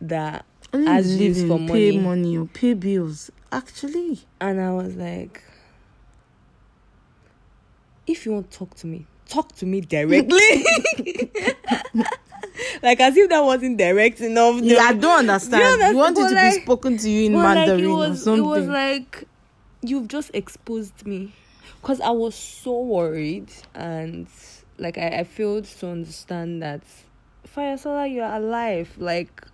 that 0.00 0.44
Only 0.74 0.88
As 0.88 1.16
used 1.18 1.46
living, 1.46 1.66
for 1.68 1.72
pay 1.72 1.92
money. 1.92 1.98
money 1.98 2.36
or 2.36 2.46
pay 2.46 2.74
bills. 2.74 3.30
Actually. 3.50 4.20
And 4.40 4.60
I 4.60 4.72
was 4.72 4.94
like, 4.96 5.42
you 8.26 8.32
want 8.32 8.50
to 8.50 8.58
talk 8.58 8.74
to 8.76 8.86
me, 8.86 9.06
talk 9.28 9.54
to 9.56 9.66
me 9.66 9.80
directly. 9.80 10.38
like 12.82 13.00
as 13.00 13.16
if 13.16 13.28
that 13.30 13.44
wasn't 13.44 13.78
direct 13.78 14.20
enough. 14.20 14.60
Yeah, 14.60 14.80
I 14.80 14.92
don't 14.94 15.20
understand. 15.20 15.62
You, 15.62 15.68
understand? 15.68 15.96
want 15.96 16.18
it 16.18 16.20
But 16.22 16.28
to 16.28 16.34
like- 16.34 16.54
be 16.54 16.60
spoken 16.62 16.98
to 16.98 17.10
you 17.10 17.26
in 17.26 17.32
But, 17.32 17.38
like, 17.38 17.54
Mandarin 17.56 17.80
it 17.80 17.86
or 17.86 17.96
was, 17.96 18.22
something. 18.24 18.44
It 18.44 18.46
was 18.46 18.66
like 18.66 19.24
you've 19.82 20.08
just 20.08 20.30
exposed 20.34 21.06
me 21.06 21.32
because 21.80 22.00
I 22.00 22.10
was 22.10 22.34
so 22.34 22.80
worried 22.80 23.50
and 23.74 24.26
like 24.78 24.98
I, 24.98 25.20
I 25.20 25.24
failed 25.24 25.64
to 25.64 25.88
understand 25.88 26.62
that 26.62 26.82
Fire 27.44 27.76
Solar, 27.76 28.06
you're 28.06 28.24
alive. 28.24 28.90
Like 28.98 29.46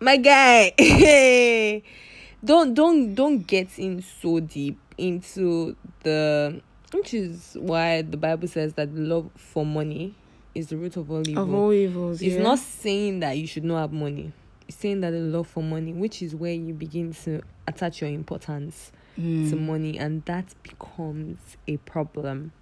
my 0.00 0.16
guy, 0.16 0.72
hey 0.78 1.82
don't 2.44 2.72
don't 2.74 3.14
don't 3.14 3.46
get 3.46 3.78
in 3.78 4.00
so 4.02 4.40
deep 4.40 4.78
into 4.96 5.76
the 6.02 6.60
which 6.92 7.14
is 7.14 7.56
why 7.60 8.02
the 8.02 8.16
Bible 8.16 8.48
says 8.48 8.74
that 8.74 8.94
love 8.94 9.30
for 9.36 9.64
money 9.64 10.14
is 10.54 10.68
the 10.68 10.76
root 10.76 10.96
of 10.96 11.10
all 11.10 11.26
evil. 11.28 11.42
of 11.44 11.54
all 11.54 11.72
evils. 11.72 12.20
It's 12.22 12.34
yeah. 12.36 12.42
not 12.42 12.58
saying 12.58 13.20
that 13.20 13.38
you 13.38 13.46
should 13.46 13.64
not 13.64 13.78
have 13.80 13.92
money. 13.92 14.32
It's 14.68 14.76
saying 14.78 15.00
that 15.02 15.10
the 15.10 15.18
love 15.20 15.46
for 15.48 15.62
money, 15.62 15.92
which 15.92 16.22
is 16.22 16.34
where 16.34 16.52
you 16.52 16.74
begin 16.74 17.12
to 17.24 17.40
attach 17.66 18.00
your 18.00 18.10
importance 18.10 18.92
to 19.16 19.20
Mm. 19.22 19.60
money, 19.66 19.98
and 19.98 20.24
that 20.24 20.46
becomes 20.62 21.38
a 21.68 21.76
problem, 21.78 22.52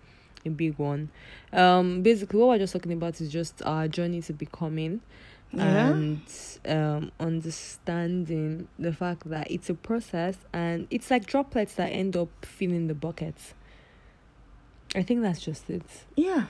a 0.44 0.50
big 0.50 0.76
one. 0.78 1.11
Um, 1.52 2.02
basically, 2.02 2.40
what 2.40 2.49
we're 2.49 2.58
just 2.58 2.73
talking 2.73 2.92
about 2.92 3.20
is 3.20 3.30
just 3.30 3.62
our 3.64 3.87
journey 3.88 4.20
to 4.23 4.32
becoming 4.32 5.00
Yeah. 5.52 5.88
and 5.92 6.20
um 6.66 7.11
understanding 7.20 8.68
the 8.78 8.92
fact 8.92 9.28
that 9.30 9.50
it's 9.50 9.70
a 9.70 9.75
process 9.75 10.37
and 10.52 10.87
it's 10.90 11.11
like 11.11 11.25
droplets 11.26 11.75
that 11.75 11.88
end 11.88 12.16
up 12.16 12.28
filling 12.44 12.87
the 12.88 12.94
bucket. 12.94 13.35
I 14.95 15.02
think 15.02 15.23
that's 15.23 15.40
just 15.40 15.68
it. 15.71 15.83
Yeah. 16.16 16.47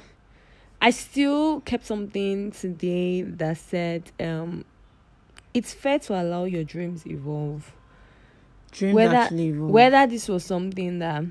I 0.80 0.90
still 0.90 1.61
kept 1.62 1.87
something 1.87 2.52
today 2.52 3.23
that 3.23 3.57
said, 3.59 4.12
um, 4.21 4.64
it's 5.52 5.75
fair 5.75 5.99
to 6.00 6.21
allow 6.21 6.45
your 6.45 6.62
dreams 6.64 7.07
evolve. 7.07 7.73
Dreams 8.71 8.95
Whether- 8.95 9.16
actually 9.16 9.49
evolve. 9.49 9.71
Whether 9.71 10.07
this 10.07 10.28
was 10.28 10.45
something 10.45 10.99
that 11.00 11.25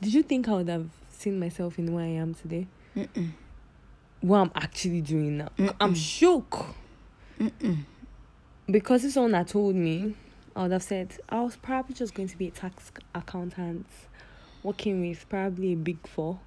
did 0.00 0.14
you 0.14 0.22
think 0.22 0.48
I 0.48 0.52
would 0.54 0.68
have 0.68 0.88
seen 1.10 1.38
myself 1.40 1.78
in 1.78 1.92
where 1.92 2.04
I 2.04 2.08
am 2.08 2.34
today? 2.34 2.66
Mm-mm. 2.96 3.30
What 4.20 4.38
I'm 4.38 4.50
actually 4.54 5.00
doing 5.00 5.38
now. 5.38 5.48
I'm 5.80 5.94
Mm-mm. 5.94 5.96
shook. 5.96 6.66
Mm-mm. 7.40 7.78
Because 8.70 9.04
if 9.04 9.12
someone 9.12 9.32
had 9.34 9.48
told 9.48 9.74
me, 9.74 10.14
I 10.54 10.62
would 10.62 10.72
have 10.72 10.82
said 10.82 11.16
I 11.28 11.40
was 11.40 11.56
probably 11.56 11.94
just 11.94 12.14
going 12.14 12.28
to 12.28 12.36
be 12.38 12.48
a 12.48 12.50
tax 12.50 12.92
accountant, 13.14 13.86
working 14.62 15.06
with 15.08 15.28
probably 15.28 15.72
a 15.72 15.76
big 15.76 15.98
four, 16.06 16.38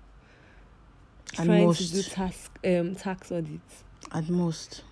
At 1.38 1.46
trying 1.46 1.66
most. 1.66 1.80
to 1.90 1.94
do 1.94 2.02
tax 2.04 2.50
um 2.66 2.96
tax 2.96 3.32
audits. 3.32 3.84
At 4.12 4.30
most. 4.30 4.84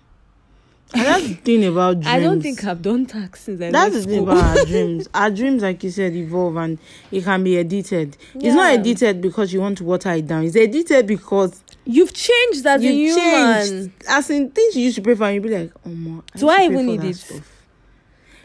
And 0.92 1.02
that's 1.06 1.26
the 1.26 1.34
thing 1.34 1.64
about 1.64 1.94
dreams. 2.00 2.06
I 2.06 2.20
don't 2.20 2.40
think 2.40 2.62
I've 2.64 2.82
done 2.82 3.06
tax 3.06 3.40
since 3.44 3.60
I 3.60 3.70
That's 3.70 3.94
the 3.96 4.02
thing 4.02 4.22
about 4.22 4.58
our 4.58 4.64
dreams. 4.66 5.08
Our 5.14 5.30
dreams, 5.30 5.62
like 5.62 5.82
you 5.82 5.90
said, 5.90 6.12
evolve 6.14 6.56
and 6.56 6.78
it 7.10 7.24
can 7.24 7.42
be 7.42 7.58
edited. 7.58 8.16
It's 8.34 8.54
not 8.54 8.74
edited 8.74 9.20
because 9.20 9.52
you 9.52 9.60
want 9.60 9.78
to 9.78 9.84
water 9.84 10.10
it 10.12 10.26
down. 10.26 10.44
It's 10.44 10.54
edited 10.56 11.06
because 11.06 11.64
You've 11.86 12.12
changed 12.12 12.64
as 12.66 12.80
a 12.80 12.84
you 12.84 12.92
human. 13.14 13.66
changed. 13.66 13.90
As 14.08 14.30
in 14.30 14.50
things 14.50 14.76
you 14.76 14.84
used 14.84 14.96
to 14.96 15.02
pray 15.02 15.14
for, 15.14 15.24
and 15.24 15.34
you'll 15.34 15.44
be 15.44 15.58
like, 15.58 15.72
oh, 15.84 15.90
ma, 15.90 16.20
Do 16.36 16.48
I 16.48 16.64
even 16.64 16.86
need? 16.86 17.16
Stuff. 17.16 17.50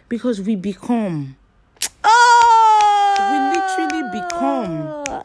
Because 0.07 0.41
we 0.41 0.55
become. 0.55 1.35
Literally 3.77 4.21
become. 4.21 5.23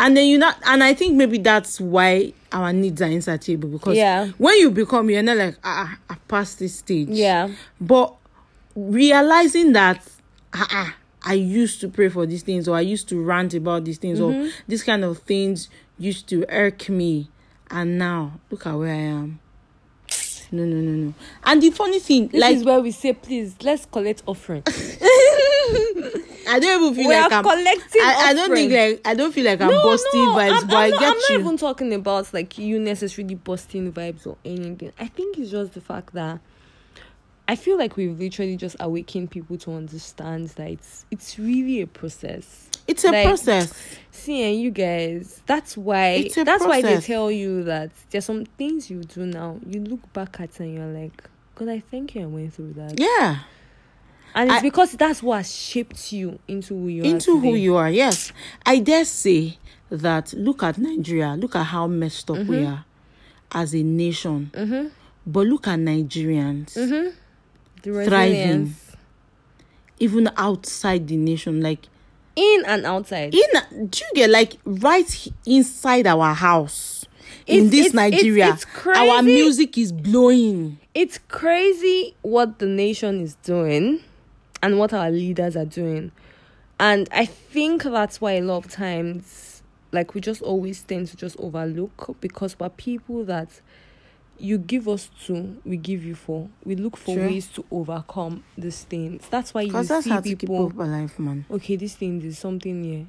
And 0.00 0.16
then 0.16 0.26
you 0.28 0.38
not, 0.38 0.56
and 0.64 0.84
I 0.84 0.94
think 0.94 1.16
maybe 1.16 1.38
that's 1.38 1.80
why 1.80 2.32
our 2.52 2.72
needs 2.72 3.02
are 3.02 3.06
insatiable 3.08 3.68
because 3.68 3.96
Yeah. 3.96 4.28
when 4.38 4.56
you 4.58 4.70
become, 4.70 5.10
you're 5.10 5.22
not 5.24 5.36
like, 5.36 5.56
ah, 5.64 5.90
ah, 5.92 5.98
I 6.10 6.14
passed 6.28 6.60
this 6.60 6.76
stage. 6.76 7.08
Yeah, 7.08 7.48
But 7.80 8.14
realizing 8.76 9.72
that 9.72 10.00
ah, 10.54 10.68
ah, 10.70 10.94
I 11.24 11.34
used 11.34 11.80
to 11.80 11.88
pray 11.88 12.08
for 12.10 12.26
these 12.26 12.42
things 12.44 12.68
or 12.68 12.76
I 12.76 12.80
used 12.82 13.08
to 13.08 13.20
rant 13.22 13.54
about 13.54 13.84
these 13.84 13.98
things 13.98 14.20
Mm-hmm. 14.20 14.46
or 14.46 14.50
these 14.68 14.84
kind 14.84 15.02
of 15.04 15.18
things 15.18 15.68
used 15.98 16.28
to 16.28 16.46
irk 16.48 16.88
me. 16.88 17.28
And 17.70 17.98
now 17.98 18.38
look 18.50 18.66
at 18.66 18.74
where 18.74 18.94
I 18.94 18.98
am. 18.98 19.40
No, 20.52 20.64
no, 20.64 20.76
no, 20.76 20.92
no. 21.06 21.14
And 21.44 21.60
the 21.60 21.70
funny 21.70 21.98
thing, 21.98 22.28
this 22.28 22.40
like 22.40 22.56
is 22.56 22.64
where 22.64 22.80
we 22.80 22.92
say, 22.92 23.12
please, 23.12 23.56
let's 23.62 23.84
collect 23.84 24.22
offering. 24.26 24.62
I 26.48 26.58
don't 26.58 26.82
even 26.82 26.94
feel 26.94 27.08
we 27.08 27.14
like 27.14 27.32
I'm 27.32 27.42
collecting. 27.42 28.02
I, 28.02 28.14
I 28.28 28.34
don't 28.34 28.54
think 28.54 28.72
like 28.72 29.00
I 29.04 29.14
don't 29.14 29.32
feel 29.32 29.44
like 29.44 29.60
I'm 29.60 29.70
busting 29.70 30.20
vibes, 30.20 30.62
I'm, 30.62 30.66
but 30.66 30.76
I'm 30.76 30.82
I 30.84 30.88
not, 30.90 31.00
get 31.00 31.08
I'm 31.08 31.18
not 31.18 31.28
you. 31.30 31.38
even 31.40 31.56
talking 31.56 31.94
about 31.94 32.32
like 32.34 32.58
you 32.58 32.78
necessarily 32.78 33.34
busting 33.34 33.92
vibes 33.92 34.26
or 34.26 34.36
anything. 34.44 34.92
I 34.98 35.06
think 35.08 35.38
it's 35.38 35.50
just 35.50 35.74
the 35.74 35.80
fact 35.80 36.14
that 36.14 36.40
I 37.46 37.56
feel 37.56 37.78
like 37.78 37.96
we've 37.96 38.18
literally 38.18 38.56
just 38.56 38.76
awakened 38.78 39.30
people 39.30 39.56
to 39.58 39.72
understand 39.72 40.48
that 40.50 40.70
it's 40.70 41.06
it's 41.10 41.38
really 41.38 41.80
a 41.80 41.86
process. 41.86 42.68
it's 42.86 43.04
a 43.04 43.10
like, 43.10 43.26
process. 43.26 43.72
See, 44.10 44.42
and 44.42 44.60
you 44.60 44.70
guys, 44.70 45.42
that's 45.46 45.76
why 45.76 46.08
It's 46.08 46.36
a 46.36 46.44
that's 46.44 46.64
why 46.64 46.82
they 46.82 47.00
tell 47.00 47.30
you 47.30 47.64
that 47.64 47.90
there's 48.10 48.26
some 48.26 48.44
things 48.44 48.90
you 48.90 49.02
do 49.02 49.24
now. 49.24 49.58
You 49.66 49.80
look 49.80 50.12
back 50.12 50.40
at 50.40 50.60
and 50.60 50.74
you're 50.74 50.86
like, 50.86 51.24
God, 51.54 51.68
I 51.68 51.80
thank 51.80 52.14
you 52.14 52.22
I 52.22 52.26
went 52.26 52.52
through 52.54 52.74
that. 52.74 53.00
Yeah. 53.00 53.38
And 54.38 54.50
it's 54.50 54.58
I- 54.60 54.62
because 54.62 54.92
that's 54.92 55.20
what 55.22 55.44
shaped 55.46 56.12
you 56.12 56.38
into 56.46 56.74
who 56.78 56.86
you 56.88 57.02
are. 57.02 57.06
into 57.06 57.40
who 57.40 57.54
you 57.56 57.74
are. 57.76 57.90
Yes, 57.90 58.32
I 58.64 58.78
dare 58.78 59.04
say 59.04 59.58
that. 59.90 60.32
Look 60.34 60.62
at 60.62 60.78
Nigeria. 60.78 61.34
Look 61.36 61.56
at 61.56 61.64
how 61.64 61.86
messed 61.88 62.30
up 62.30 62.38
we 62.46 62.56
Mm-hmm. 62.58 62.66
are 62.72 62.84
as 63.52 63.74
a 63.74 63.82
nation. 63.82 64.92
But 65.26 65.46
look 65.46 65.66
at 65.66 65.78
Nigerians, 65.80 66.72
The 66.74 67.12
Thriving. 68.04 68.74
even 69.98 70.30
outside 70.36 71.08
the 71.08 71.16
nation. 71.16 71.60
Like 71.60 71.88
in 72.36 72.62
and 72.66 72.86
outside. 72.86 73.34
in, 73.34 73.88
do 73.88 73.98
you 74.04 74.10
get 74.14 74.30
like 74.30 74.54
right 74.64 75.28
inside 75.46 76.06
our 76.06 76.32
house 76.34 77.04
in 77.46 77.66
It's- 77.66 77.70
this 77.72 77.86
it's- 77.86 77.94
it's- 77.94 78.12
Nigeria? 78.22 78.52
it's 78.54 78.66
our 78.96 79.22
music 79.22 79.76
is 79.76 79.90
blowing. 79.90 80.78
it's 80.94 81.18
crazy 81.28 82.14
what 82.22 82.58
the 82.60 82.66
nation 82.66 83.20
is 83.20 83.34
doing 83.42 84.00
and 84.62 84.78
what 84.78 84.92
our 84.92 85.10
leaders 85.10 85.56
are 85.56 85.64
doing. 85.64 86.12
And 86.80 87.08
I 87.12 87.24
think 87.26 87.82
that's 87.82 88.20
why 88.20 88.32
a 88.32 88.40
lot 88.40 88.64
of 88.64 88.70
times, 88.70 89.62
like, 89.92 90.14
we 90.14 90.20
just 90.20 90.42
always 90.42 90.82
tend 90.82 91.08
to 91.08 91.16
just 91.16 91.36
overlook 91.38 92.16
because 92.20 92.58
we're 92.58 92.68
people 92.68 93.24
that 93.24 93.60
you 94.38 94.56
give 94.58 94.86
us 94.88 95.10
to, 95.26 95.60
we 95.64 95.76
give 95.76 96.04
you 96.04 96.14
for. 96.14 96.48
We 96.64 96.76
look 96.76 96.96
for 96.96 97.14
Sure. 97.16 97.26
ways 97.26 97.48
to 97.48 97.64
overcome 97.72 98.44
these 98.56 98.84
things. 98.84 99.24
That's 99.30 99.52
why 99.52 99.62
you 99.62 99.72
that's 99.72 100.04
see 100.04 100.10
how 100.10 100.20
to 100.20 100.28
keep 100.28 100.38
people. 100.40 100.72
alive, 100.78 101.18
man. 101.18 101.44
Okay, 101.50 101.74
this 101.74 101.96
thing 101.96 102.22
is 102.22 102.38
something 102.38 102.84
here. 102.84 103.06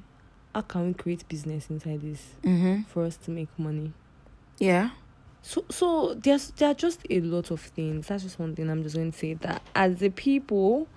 How 0.52 0.62
can 0.62 0.88
we 0.88 0.94
create 0.94 1.28
business 1.28 1.70
inside 1.70 2.00
this 2.02 2.20
Mm-hmm. 2.42 2.82
for 2.88 3.04
us 3.04 3.16
to 3.18 3.30
make 3.30 3.48
money? 3.56 3.92
Yeah. 4.58 4.90
So 5.42 5.64
so 5.70 6.14
there's 6.14 6.50
there 6.56 6.70
are 6.70 6.74
just 6.74 7.02
a 7.08 7.20
lot 7.20 7.52
of 7.52 7.60
things. 7.60 8.08
That's 8.08 8.24
just 8.24 8.38
one 8.40 8.56
thing 8.56 8.68
I'm 8.68 8.82
just 8.82 8.96
going 8.96 9.12
to 9.12 9.16
say 9.16 9.34
that 9.34 9.62
as 9.76 10.02
a 10.02 10.10
people 10.10 10.88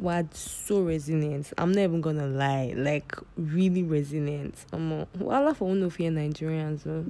we're 0.00 0.26
so 0.32 0.80
resilient. 0.80 1.52
I'm 1.58 1.72
not 1.72 1.82
even 1.82 2.00
gonna 2.00 2.26
lie, 2.26 2.72
like 2.76 3.14
really 3.36 3.82
resilient. 3.82 4.54
I'm 4.72 4.92
a, 4.92 5.06
well 5.18 5.52
for 5.54 5.68
one 5.68 5.82
of 5.82 6.00
you 6.00 6.10
Nigerians. 6.10 6.80
Oh. 6.86 7.04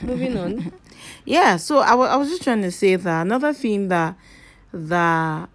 So. 0.00 0.06
Moving 0.06 0.36
on. 0.38 0.72
Yeah, 1.24 1.56
so 1.56 1.78
I 1.78 1.94
wa- 1.94 2.06
I 2.06 2.16
was 2.16 2.28
just 2.28 2.42
trying 2.42 2.62
to 2.62 2.70
say 2.70 2.94
that 2.96 3.22
another 3.22 3.52
thing 3.52 3.88
that 3.88 4.16
that 4.72 5.48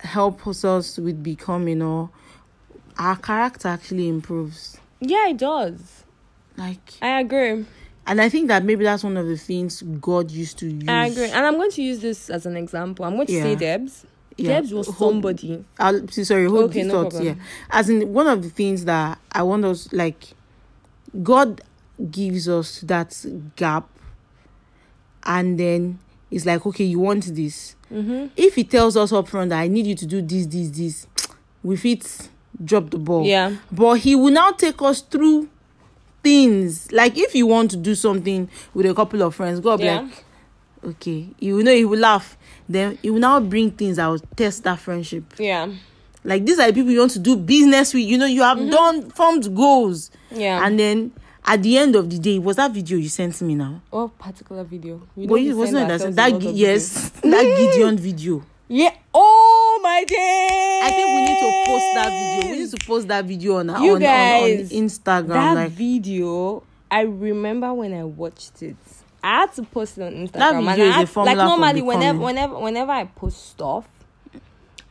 helps 0.00 0.64
us 0.64 0.98
with 0.98 1.22
becoming 1.22 1.80
or 1.82 2.10
our 2.98 3.16
character 3.16 3.68
actually 3.68 4.08
improves. 4.08 4.78
Yeah, 5.00 5.28
it 5.28 5.36
does. 5.38 6.04
Like 6.56 6.94
I 7.00 7.20
agree. 7.20 7.64
and 8.06 8.20
I 8.20 8.28
think 8.28 8.48
that 8.48 8.64
maybe 8.64 8.84
that's 8.84 9.04
one 9.04 9.16
of 9.16 9.26
the 9.26 9.36
things 9.36 9.82
God 9.82 10.30
used 10.30 10.58
to 10.58 10.66
use. 10.66 10.88
I 10.88 11.06
agree. 11.06 11.30
And 11.30 11.46
I'm 11.46 11.54
going 11.56 11.70
to 11.70 11.82
use 11.82 12.00
this 12.00 12.28
as 12.30 12.46
an 12.46 12.56
example. 12.56 13.04
I'm 13.04 13.14
going 13.14 13.26
to 13.28 13.32
say 13.32 13.50
Yeah. 13.52 13.54
Debs. 13.58 14.06
Yeah. 14.42 14.60
Debs 14.60 14.72
was 14.72 14.96
somebody. 14.96 15.64
I'll 15.78 16.06
sorry, 16.08 16.46
hold 16.46 16.70
Okay, 16.70 16.82
no 16.82 16.92
thought. 17.04 17.10
problem. 17.10 17.24
Yeah. 17.38 17.44
As 17.70 17.88
in 17.90 18.12
one 18.12 18.26
of 18.26 18.42
the 18.42 18.50
things 18.50 18.84
that 18.86 19.18
I 19.32 19.42
want 19.42 19.64
us 19.64 19.92
like 19.92 20.34
God 21.22 21.60
gives 22.10 22.48
us 22.48 22.80
that 22.82 23.14
gap, 23.56 23.88
and 25.24 25.58
then 25.58 25.98
it's 26.30 26.46
like, 26.46 26.64
okay, 26.66 26.84
you 26.84 27.00
want 27.00 27.34
this. 27.34 27.74
Mm-hmm. 27.92 28.26
If 28.36 28.54
He 28.54 28.64
tells 28.64 28.96
us 28.96 29.12
up 29.12 29.28
front 29.28 29.50
that 29.50 29.58
I 29.60 29.68
need 29.68 29.86
you 29.86 29.94
to 29.96 30.06
do 30.06 30.22
this, 30.22 30.46
this, 30.46 30.70
this, 30.70 31.06
we 31.62 31.76
fit 31.76 32.28
drop 32.62 32.90
the 32.90 32.98
ball. 32.98 33.24
Yeah. 33.26 33.56
But 33.72 33.94
He 33.94 34.14
will 34.14 34.30
now 34.32 34.52
take 34.52 34.80
us 34.82 35.00
through 35.00 35.48
things. 36.22 36.90
Like 36.92 37.16
if 37.18 37.34
you 37.34 37.46
want 37.46 37.70
to 37.72 37.76
do 37.76 37.94
something 37.94 38.48
with 38.74 38.86
a 38.86 38.94
couple 38.94 39.22
of 39.22 39.34
friends, 39.34 39.60
God 39.60 39.78
be 39.78 39.84
Yeah. 39.84 40.00
like, 40.02 40.24
okay, 40.84 41.28
you 41.38 41.62
know 41.62 41.74
He 41.74 41.84
will 41.84 41.98
laugh. 41.98 42.36
Then 42.70 42.98
He 43.02 43.10
will 43.10 43.18
now 43.20 43.40
bring 43.40 43.70
things 43.72 43.96
that 43.96 44.06
will 44.06 44.18
test 44.36 44.62
that 44.64 44.78
friendship. 44.78 45.24
Yeah. 45.38 45.72
Like 46.22 46.44
these 46.44 46.58
are 46.58 46.66
the 46.68 46.72
people 46.72 46.90
you 46.92 47.00
want 47.00 47.12
to 47.12 47.18
do 47.18 47.36
business 47.36 47.92
with. 47.94 48.04
You 48.04 48.18
know, 48.18 48.26
you 48.26 48.42
have 48.42 48.58
done 48.70 49.10
formed 49.10 49.54
goals. 49.56 50.10
Mm-hmm. 50.30 50.40
Yeah. 50.40 50.64
And 50.66 50.78
then 50.78 51.12
at 51.44 51.62
the 51.62 51.78
end 51.78 51.96
of 51.96 52.10
the 52.10 52.18
day, 52.18 52.38
was 52.38 52.56
that 52.56 52.70
video 52.72 52.98
you 52.98 53.08
sent 53.08 53.40
me 53.42 53.54
now? 53.54 53.80
what 53.90 54.16
particular 54.18 54.62
video? 54.62 55.00
We 55.16 55.26
But 55.26 55.40
it 55.40 55.54
wasn't 55.54 55.88
that 55.88 56.14
that 56.14 56.38
Gi- 56.40 56.48
of 56.48 56.54
yes, 56.56 57.08
that 57.22 57.42
Gideon 57.58 57.96
video. 57.96 58.44
Yeah. 58.68 58.94
Oh 59.12 59.80
my 59.82 60.04
day. 60.04 60.80
I 60.84 60.90
think 60.90 61.06
we 61.08 61.20
need 61.22 61.40
to 61.40 61.66
post 61.66 61.94
that 61.94 62.10
video. 62.42 62.52
We 62.52 62.58
need 62.62 62.70
to 62.70 62.86
post 62.86 63.08
that 63.08 63.24
video 63.24 63.56
on 63.56 63.66
You 63.82 63.96
on, 63.96 64.02
on, 64.04 64.42
on 64.42 64.48
Instagram. 64.68 65.26
that 65.28 65.54
like 65.54 65.70
video. 65.72 66.62
I 66.90 67.00
remember 67.02 67.72
when 67.72 67.94
I 67.94 68.04
watched 68.04 68.62
it. 68.62 68.76
I 69.22 69.40
had 69.40 69.52
to 69.54 69.62
post 69.62 69.98
it 69.98 70.02
on 70.02 70.12
Instagram. 70.14 70.32
That 70.32 70.54
and 70.54 70.66
video 70.66 70.84
I 70.84 70.88
is 70.88 70.94
a 70.94 70.98
had- 70.98 71.08
formula 71.08 71.36
like 71.36 71.46
normally 71.46 71.82
whenever 71.82 72.18
whenever 72.18 72.58
whenever 72.58 72.92
I 72.92 73.04
post 73.04 73.50
stuff, 73.50 73.86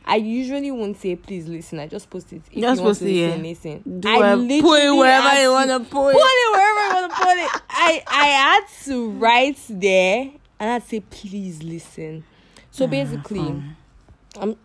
I 0.04 0.16
usually 0.16 0.70
won't 0.70 0.96
say 1.00 1.16
please 1.16 1.46
listen. 1.48 1.78
I 1.78 1.86
just 1.86 2.08
post 2.10 2.32
it. 2.32 2.36
If 2.36 2.44
Just 2.44 2.56
you 2.56 2.62
want 2.64 2.78
post 2.80 3.00
to 3.00 3.06
it, 3.08 3.12
yeah. 3.12 3.36
listen, 3.36 3.42
listen. 3.84 4.00
do 4.00 4.08
I 4.08 4.32
it, 4.32 4.36
literally 4.36 4.62
put 4.62 4.80
it 4.82 4.90
wherever 4.96 5.42
you 5.42 5.50
wanna 5.52 5.80
put 5.80 5.90
Put 5.90 6.08
it. 6.14 6.16
it 6.16 6.52
wherever 6.52 6.80
you 6.88 6.94
want 7.02 7.12
to 7.12 7.16
put 7.18 7.36
it. 7.36 7.62
I 7.70 8.02
I 8.06 8.24
had 8.26 8.64
to 8.86 9.10
write 9.10 9.58
there 9.68 10.30
and 10.58 10.70
I'd 10.70 10.82
say 10.84 11.00
please 11.00 11.62
listen. 11.62 12.24
So 12.70 12.86
basically, 12.86 13.38
fine. 13.40 13.48
um, 13.48 13.76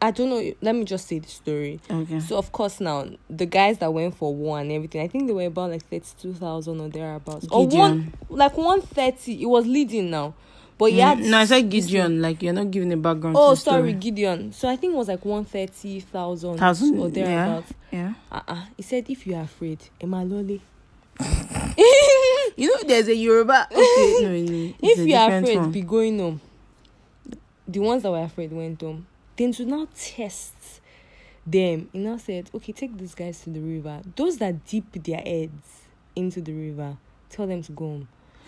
I 0.01 0.11
don't 0.11 0.29
know. 0.29 0.53
Let 0.61 0.75
me 0.75 0.83
just 0.85 1.07
say 1.07 1.19
the 1.19 1.27
story. 1.27 1.79
Okay. 1.89 2.19
So 2.19 2.37
of 2.37 2.51
course 2.51 2.79
now 2.79 3.07
the 3.29 3.45
guys 3.47 3.79
that 3.79 3.91
went 3.91 4.15
for 4.15 4.33
war 4.33 4.59
and 4.59 4.71
everything, 4.71 5.01
I 5.01 5.07
think 5.07 5.25
they 5.27 5.33
were 5.33 5.45
about 5.45 5.71
like 5.71 5.83
thirty 5.85 6.05
two 6.21 6.33
thousand 6.33 6.79
or 6.79 6.89
thereabouts. 6.89 7.47
Or 7.51 7.61
one 7.65 7.69
Gideon. 7.69 8.13
like 8.29 8.55
one 8.57 8.81
thirty. 8.81 9.41
It 9.41 9.47
was 9.47 9.65
leading 9.65 10.11
now. 10.11 10.35
But 10.77 10.91
yeah, 10.93 11.15
Mm, 11.15 11.29
no, 11.29 11.37
I 11.39 11.45
said 11.45 11.69
Gideon. 11.69 12.21
Like 12.21 12.43
you're 12.43 12.53
not 12.53 12.69
giving 12.69 12.91
a 12.93 12.97
background. 12.97 13.35
Oh 13.39 13.55
sorry, 13.55 13.89
story. 13.89 13.93
Gideon. 13.93 14.51
So 14.53 14.67
I 14.69 14.75
think 14.75 14.93
it 14.93 14.97
was 14.97 15.07
like 15.07 15.25
one 15.25 15.45
thirty 15.45 15.99
thousand 16.01 16.59
or 16.61 17.07
yeah. 17.07 17.09
thereabouts. 17.09 17.73
Yeah. 17.91 18.13
Uh-uh. 18.31 18.65
He 18.77 18.83
said 18.83 19.09
if 19.09 19.25
you 19.25 19.35
are 19.35 19.43
afraid, 19.43 19.79
Emalole. 20.01 20.59
You 22.57 22.67
know, 22.73 22.87
there's 22.87 23.09
a 23.09 23.15
Yoruba. 23.15 23.67
Okay, 23.69 24.17
no, 24.21 24.29
no, 24.31 24.73
if 24.81 24.97
you 24.99 25.13
are 25.15 25.37
afraid, 25.37 25.57
one. 25.57 25.71
be 25.71 25.81
going 25.81 26.17
home. 26.19 26.39
The 27.67 27.79
ones 27.79 28.03
that 28.03 28.11
were 28.11 28.21
afraid 28.23 28.53
went 28.53 28.79
home. 28.79 29.05
Then 29.37 29.51
to 29.53 29.65
now 29.65 29.87
test 29.95 30.53
them, 31.45 31.89
he 31.91 31.99
now 31.99 32.17
said, 32.17 32.49
Okay, 32.55 32.71
take 32.73 32.97
these 32.97 33.13
guys 33.15 33.41
to 33.41 33.49
the 33.49 33.59
river. 33.59 34.01
Those 34.15 34.37
that 34.37 34.65
dip 34.65 34.91
their 35.03 35.19
heads 35.19 35.83
into 36.15 36.41
the 36.41 36.53
river, 36.53 36.97
tell 37.29 37.47
them 37.47 37.61
to 37.63 37.71
go 37.71 37.85
home. 37.85 38.07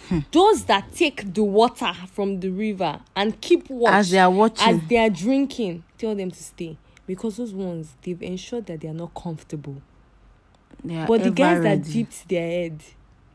Hmm. 0.09 0.19
Those 0.31 0.63
that 0.65 0.93
take 0.93 1.33
the 1.33 1.43
water 1.43 1.91
from 2.13 2.39
the 2.39 2.49
river 2.49 2.99
and 3.15 3.39
keep 3.41 3.69
watch 3.69 3.93
as 3.93 4.09
they 4.11 4.19
are 4.19 4.29
watching. 4.29 4.67
as 4.81 4.87
they 4.87 4.97
are 4.97 5.09
drinking, 5.09 5.83
tell 5.97 6.15
them 6.15 6.31
to 6.31 6.43
stay. 6.43 6.77
Because 7.05 7.37
those 7.37 7.53
ones, 7.53 7.95
they've 8.03 8.21
ensured 8.21 8.65
that 8.67 8.81
they 8.81 8.87
are 8.87 8.93
not 8.93 9.13
comfortable. 9.15 9.81
they 10.83 11.03
But 11.07 11.23
the 11.23 11.31
guys 11.31 11.53
ever 11.57 11.63
that 11.63 11.69
ready. 11.79 11.93
dipped 11.93 12.29
their 12.29 12.47
head, 12.47 12.83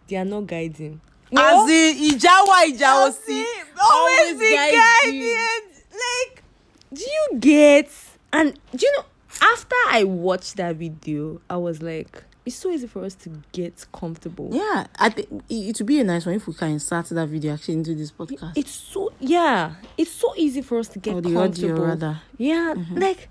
they 0.09 0.17
are 0.17 0.25
not 0.25 0.47
guiding. 0.47 1.01
as 1.37 1.69
in 1.71 1.97
Ijawa 2.19 2.65
Ijaosi, 2.73 3.45
always 3.83 4.39
the 4.39 4.51
guide 4.55 4.73
guy 4.73 5.11
you. 5.11 5.61
Like, 5.91 6.42
do 6.93 7.03
you 7.03 7.39
get? 7.39 7.91
And 8.33 8.59
do 8.75 8.87
you 8.87 8.93
know? 8.97 9.05
After 9.41 9.77
I 9.89 10.05
watched 10.05 10.57
that 10.57 10.77
video, 10.77 11.41
I 11.49 11.57
was 11.57 11.81
like, 11.83 12.23
it's 12.45 12.57
so 12.57 12.71
easy 12.71 12.87
for 12.87 13.05
us 13.05 13.15
to 13.15 13.31
get 13.53 13.87
comfortable. 13.93 14.49
Yeah, 14.53 14.87
I 14.99 15.11
think 15.11 15.43
it, 15.49 15.79
would 15.79 15.87
be 15.87 16.01
a 16.01 16.05
nice 16.05 16.27
one 16.27 16.35
if 16.35 16.47
we 16.47 16.55
can 16.55 16.71
insert 16.71 17.07
that 17.07 17.29
video 17.29 17.55
actually 17.55 17.75
into 17.75 17.95
this 17.95 18.11
podcast. 18.11 18.57
It's 18.57 18.73
so 18.73 19.13
yeah, 19.21 19.75
it's 19.97 20.11
so 20.11 20.35
easy 20.37 20.61
for 20.63 20.79
us 20.79 20.89
to 20.89 20.99
get 20.99 21.15
or 21.15 21.21
the 21.21 21.37
audio 21.37 21.75
rather. 21.77 22.21
Yeah, 22.37 22.75
like 22.93 23.29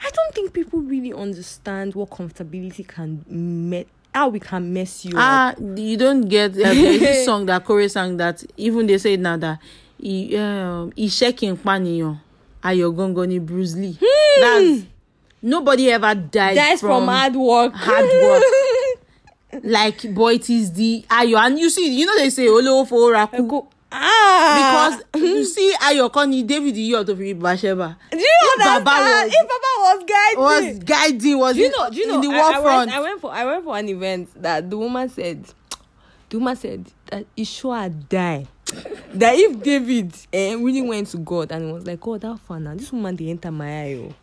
I 0.00 0.10
don't 0.10 0.34
think 0.34 0.52
people 0.52 0.80
really 0.80 1.12
understand 1.12 1.94
what 1.94 2.10
comfortability 2.10 2.86
can 2.86 3.24
me- 3.28 3.86
how 4.14 4.28
we 4.28 4.40
can 4.40 4.72
mess 4.72 5.04
you 5.04 5.12
up. 5.12 5.18
Ah, 5.18 5.54
you 5.76 5.96
don't 5.96 6.22
get 6.22 6.52
uh, 6.52 6.72
this 6.72 7.24
song 7.26 7.46
that 7.46 7.64
Corey 7.64 7.88
sang 7.88 8.16
that 8.16 8.44
even 8.56 8.86
they 8.86 8.98
say 8.98 9.16
now 9.16 9.36
that 9.36 9.58
he 9.98 10.36
um 10.36 10.92
he 10.96 11.08
shaking 11.08 11.56
panion 11.56 12.18
ayo 12.64 12.90
gongo 12.92 13.26
ni 13.28 13.38
Bruce 13.38 13.74
Lee. 13.76 13.98
That's 14.40 14.82
nobody 15.42 15.90
ever 15.92 16.14
died 16.14 16.56
That's 16.56 16.80
from, 16.80 17.04
from 17.04 17.08
hard 17.08 17.36
work. 17.36 17.72
hard 17.74 18.08
work. 18.08 18.42
like 19.62 20.02
boy 20.14 20.34
it 20.34 20.50
is 20.50 20.72
the 20.72 21.04
ayo 21.08 21.38
and 21.38 21.58
you 21.58 21.70
see 21.70 21.86
you 21.94 22.06
know 22.06 22.16
they 22.16 22.30
say 22.30 22.46
fo 22.48 23.12
raku 23.12 23.66
ah, 23.92 24.98
because 24.98 25.04
you 25.22 25.44
see 25.44 25.70
ayo 25.86 26.10
kan 26.12 26.26
ni 26.30 26.42
David 26.42 26.74
tó 27.06 27.14
fi 27.14 27.30
rí 27.30 27.34
Bathsheba 27.38 27.94
do 28.10 28.18
you 28.18 28.26
if 28.26 28.50
understand? 28.58 28.84
Baba 28.84 28.98
was- 28.98 29.30
if 29.30 29.46
Baba 29.46 29.70
was 29.84 30.00
guiding, 30.08 30.40
was 30.42 30.78
guiding 30.84 31.38
was 31.38 31.54
do 31.54 31.62
you 31.62 31.70
know? 31.70 31.90
Do 31.90 31.96
you 31.96 32.06
know? 32.08 32.14
in 32.16 32.20
the 32.22 32.34
I- 32.34 32.40
war 32.40 32.50
I, 32.50 32.62
front. 32.62 32.90
Went, 32.90 32.90
I 32.90 33.00
went 33.00 33.20
for 33.20 33.30
I 33.32 33.44
went 33.44 33.64
for 33.64 33.76
an 33.78 33.88
event 33.88 34.42
that 34.42 34.68
the 34.70 34.76
woman 34.78 35.08
said, 35.08 35.44
the 36.34 36.40
woman 36.40 36.56
said 36.56 36.84
that 37.06 37.24
he 37.36 37.44
sure 37.44 37.76
had 37.76 38.08
die. 38.08 38.44
that 39.14 39.36
if 39.36 39.62
David 39.62 40.12
eh, 40.32 40.56
really 40.56 40.82
went 40.82 41.06
to 41.08 41.18
God 41.18 41.52
and 41.52 41.66
he 41.66 41.72
was 41.72 41.86
like, 41.86 42.00
God, 42.00 42.24
how 42.24 42.34
far 42.34 42.58
now? 42.58 42.74
This 42.74 42.90
woman 42.90 43.14
they 43.14 43.28
enter 43.28 43.52
my 43.52 43.82
eye. 43.82 43.94
Oh, 43.94 44.14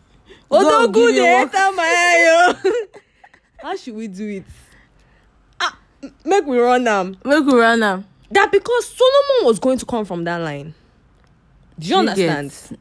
oh 0.51 0.61
God 0.61 0.69
don't 0.69 0.85
give 0.87 0.93
go 0.93 1.07
you 1.07 1.21
they 1.21 1.35
enter 1.35 1.71
my 1.71 1.83
eye. 1.83 2.55
Oh. 2.65 2.85
how 3.61 3.77
should 3.77 3.95
we 3.95 4.09
do 4.09 4.27
it? 4.27 4.43
Ah, 5.61 5.79
make 6.25 6.45
we 6.45 6.59
run 6.59 6.83
them. 6.83 7.15
make 7.23 7.45
we 7.45 7.53
run 7.53 7.81
am. 7.81 8.05
That 8.29 8.51
because 8.51 8.89
Solomon 8.89 9.45
was 9.45 9.59
going 9.59 9.77
to 9.77 9.85
come 9.85 10.03
from 10.03 10.25
that 10.25 10.39
line. 10.41 10.73
Do 11.79 11.87
you, 11.87 11.93
You 11.95 11.99
understand? 11.99 12.77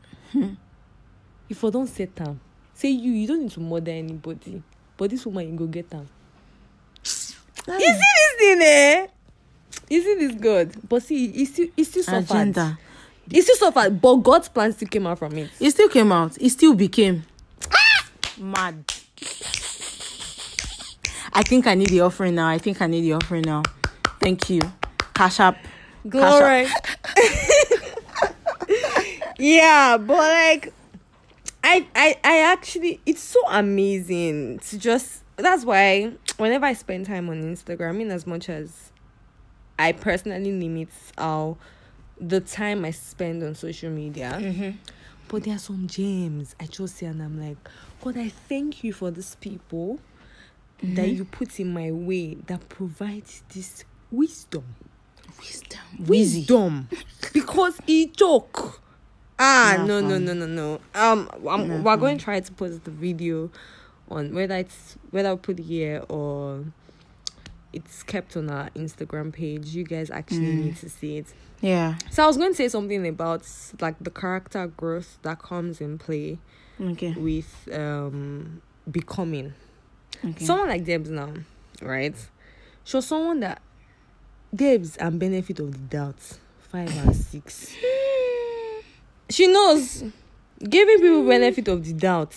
if 1.48 1.64
I 1.64 1.70
don't 1.70 1.86
set 1.86 2.16
them, 2.16 2.40
say 2.74 2.88
you, 2.88 3.12
you 3.12 3.28
don't 3.28 3.42
need 3.42 3.52
to 3.52 3.60
murder 3.60 3.92
anybody. 3.92 4.60
But 4.96 5.10
this 5.10 5.24
woman, 5.24 5.52
you 5.52 5.56
go 5.56 5.66
get 5.66 5.88
them. 5.88 6.08
You 7.78 7.78
see 7.78 7.94
this 7.94 8.34
thing, 8.38 8.62
eh? 8.62 9.06
See 9.90 10.14
this 10.14 10.34
good? 10.34 10.88
But 10.88 11.02
see, 11.02 11.30
he 11.32 11.44
still, 11.44 11.68
he 11.76 11.84
still 11.84 12.02
suffered. 12.02 12.30
agenda. 12.30 12.78
He 13.30 13.42
still 13.42 13.56
suffered, 13.56 14.00
but 14.00 14.16
God's 14.16 14.48
plan 14.48 14.72
still 14.72 14.88
came 14.88 15.06
out 15.06 15.18
from 15.18 15.36
it. 15.36 15.50
It 15.58 15.70
still 15.70 15.88
came 15.88 16.12
out. 16.12 16.36
It 16.40 16.50
still 16.50 16.74
became 16.74 17.24
mad. 18.38 18.84
I 21.32 21.42
think 21.42 21.66
I 21.66 21.74
need 21.74 21.90
the 21.90 22.00
offering 22.00 22.34
now. 22.34 22.48
I 22.48 22.58
think 22.58 22.82
I 22.82 22.86
need 22.86 23.02
the 23.02 23.12
offering 23.12 23.42
now. 23.42 23.62
Thank 24.20 24.50
you. 24.50 24.60
Cash 25.14 25.40
up. 25.40 25.56
Glory. 26.08 26.66
yeah, 29.38 29.96
but 29.96 30.16
like 30.16 30.72
I 31.62 31.86
I 31.94 32.16
I 32.24 32.38
actually 32.52 33.00
it's 33.06 33.22
so 33.22 33.40
amazing 33.48 34.58
to 34.60 34.78
just 34.78 35.22
that's 35.36 35.64
why 35.64 36.12
whenever 36.36 36.66
I 36.66 36.72
spend 36.72 37.06
time 37.06 37.28
on 37.28 37.42
Instagram, 37.42 38.00
in 38.00 38.10
as 38.10 38.26
much 38.26 38.48
as 38.48 38.89
I 39.80 39.92
personally 39.92 40.52
limit 40.52 40.90
how 41.16 41.56
the 42.20 42.40
time 42.40 42.84
I 42.84 42.90
spend 42.90 43.42
on 43.42 43.54
social 43.54 43.90
media. 43.90 44.38
But 45.26 45.44
there 45.44 45.54
are 45.54 45.58
some 45.58 45.86
gems 45.86 46.54
I 46.60 46.66
just 46.66 46.96
see 46.96 47.06
and 47.06 47.22
I'm 47.22 47.40
like, 47.40 47.56
God, 48.02 48.18
I 48.18 48.28
thank 48.28 48.84
you 48.84 48.92
for 48.92 49.10
these 49.10 49.36
people 49.36 49.98
that 50.82 51.08
you 51.08 51.24
put 51.24 51.58
in 51.58 51.72
my 51.72 51.90
way 51.92 52.34
that 52.46 52.68
provides 52.68 53.42
this 53.54 53.84
wisdom. 54.10 54.64
Wisdom. 55.38 55.80
wisdom. 56.06 56.88
Because 57.32 57.78
he 57.86 58.06
joke. 58.06 58.82
Ah 59.38 59.76
Yeah, 59.76 59.84
no 59.86 60.00
no 60.00 60.18
no 60.18 60.34
no 60.34 60.46
no. 60.46 60.80
Um 60.94 61.30
I'm, 61.48 61.70
Yeah, 61.70 61.80
we're 61.80 61.96
going 61.96 62.18
to 62.18 62.24
try 62.24 62.40
to 62.40 62.52
post 62.52 62.84
the 62.84 62.90
video 62.90 63.50
on 64.10 64.34
whether 64.34 64.56
it's 64.56 64.98
whether 65.10 65.30
I 65.30 65.36
put 65.36 65.58
it 65.58 65.62
here 65.62 66.02
or 66.08 66.64
it's 67.72 68.02
kept 68.02 68.36
on 68.36 68.50
our 68.50 68.68
instagram 68.70 69.32
page 69.32 69.68
you 69.68 69.84
guys 69.84 70.10
actually 70.10 70.40
Mm. 70.52 70.64
need 70.64 70.76
to 70.76 70.88
see 70.88 71.18
it 71.18 71.26
Yeah. 71.60 71.96
so 72.10 72.24
i 72.24 72.26
was 72.26 72.36
going 72.36 72.50
to 72.52 72.56
say 72.56 72.68
something 72.68 73.06
about 73.06 73.46
like 73.80 73.96
the 74.00 74.10
character 74.10 74.66
growth 74.66 75.18
that 75.22 75.40
comes 75.40 75.80
in 75.80 75.98
play 75.98 76.38
Okay. 76.80 77.12
with 77.12 77.68
um 77.72 78.60
becoming 78.90 79.52
Okay. 80.24 80.44
someone 80.44 80.68
like 80.68 80.84
Debs 80.84 81.08
now, 81.10 81.32
right? 81.80 82.14
She 82.84 82.96
was 82.96 83.06
someone 83.06 83.40
that 83.40 83.62
Debs 84.54 84.96
and 84.98 85.18
benefit 85.20 85.60
of 85.60 85.72
the 85.72 85.78
doubt, 85.78 86.20
five 86.70 86.94
and 87.06 87.14
six. 87.16 87.72
She 89.30 89.46
knows 89.46 90.02
giving 90.68 90.98
people 90.98 91.24
benefit 91.26 91.68
of 91.68 91.84
the 91.84 91.92
doubt. 91.92 92.34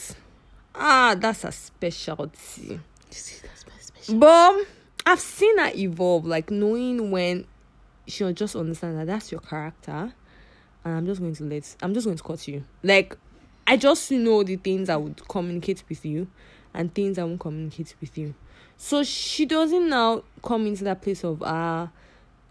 Ah, 0.76 1.16
that's 1.18 1.44
a 1.44 1.52
specialty. 1.52 2.80
See, 3.10 3.36
that's 3.42 3.66
my 3.66 3.74
special. 3.80 4.20
But 4.20 4.66
I've 5.06 5.20
seen 5.20 5.58
her 5.58 5.72
evolve, 5.76 6.26
like 6.26 6.50
knowing 6.52 7.12
when 7.12 7.46
she'll 8.08 8.34
just 8.34 8.56
understand 8.56 8.98
that 9.00 9.08
that's 9.08 9.32
your 9.32 9.42
character, 9.42 10.14
and 10.86 10.94
I'm 10.98 11.06
just 11.06 11.22
going 11.22 11.36
to 11.36 11.44
let, 11.44 11.76
I'm 11.82 11.94
just 11.94 12.06
going 12.06 12.18
to 12.18 12.24
cut 12.24 12.48
you. 12.48 12.64
Like, 12.84 13.18
I 13.68 13.78
just 13.78 14.12
know 14.12 14.44
the 14.44 14.56
things 14.58 14.90
I 14.90 14.98
would 14.98 15.28
communicate 15.28 15.84
with 15.90 16.06
you, 16.06 16.28
and 16.74 16.94
things 16.94 17.18
I 17.18 17.24
won't 17.24 17.40
communicate 17.40 17.96
with 18.02 18.18
you. 18.18 18.34
So 18.78 19.04
she 19.04 19.46
doesn't 19.46 19.90
now 19.90 20.24
come 20.42 20.68
into 20.68 20.84
that 20.86 21.02
place 21.02 21.24
of 21.24 21.42
ah, 21.46 21.90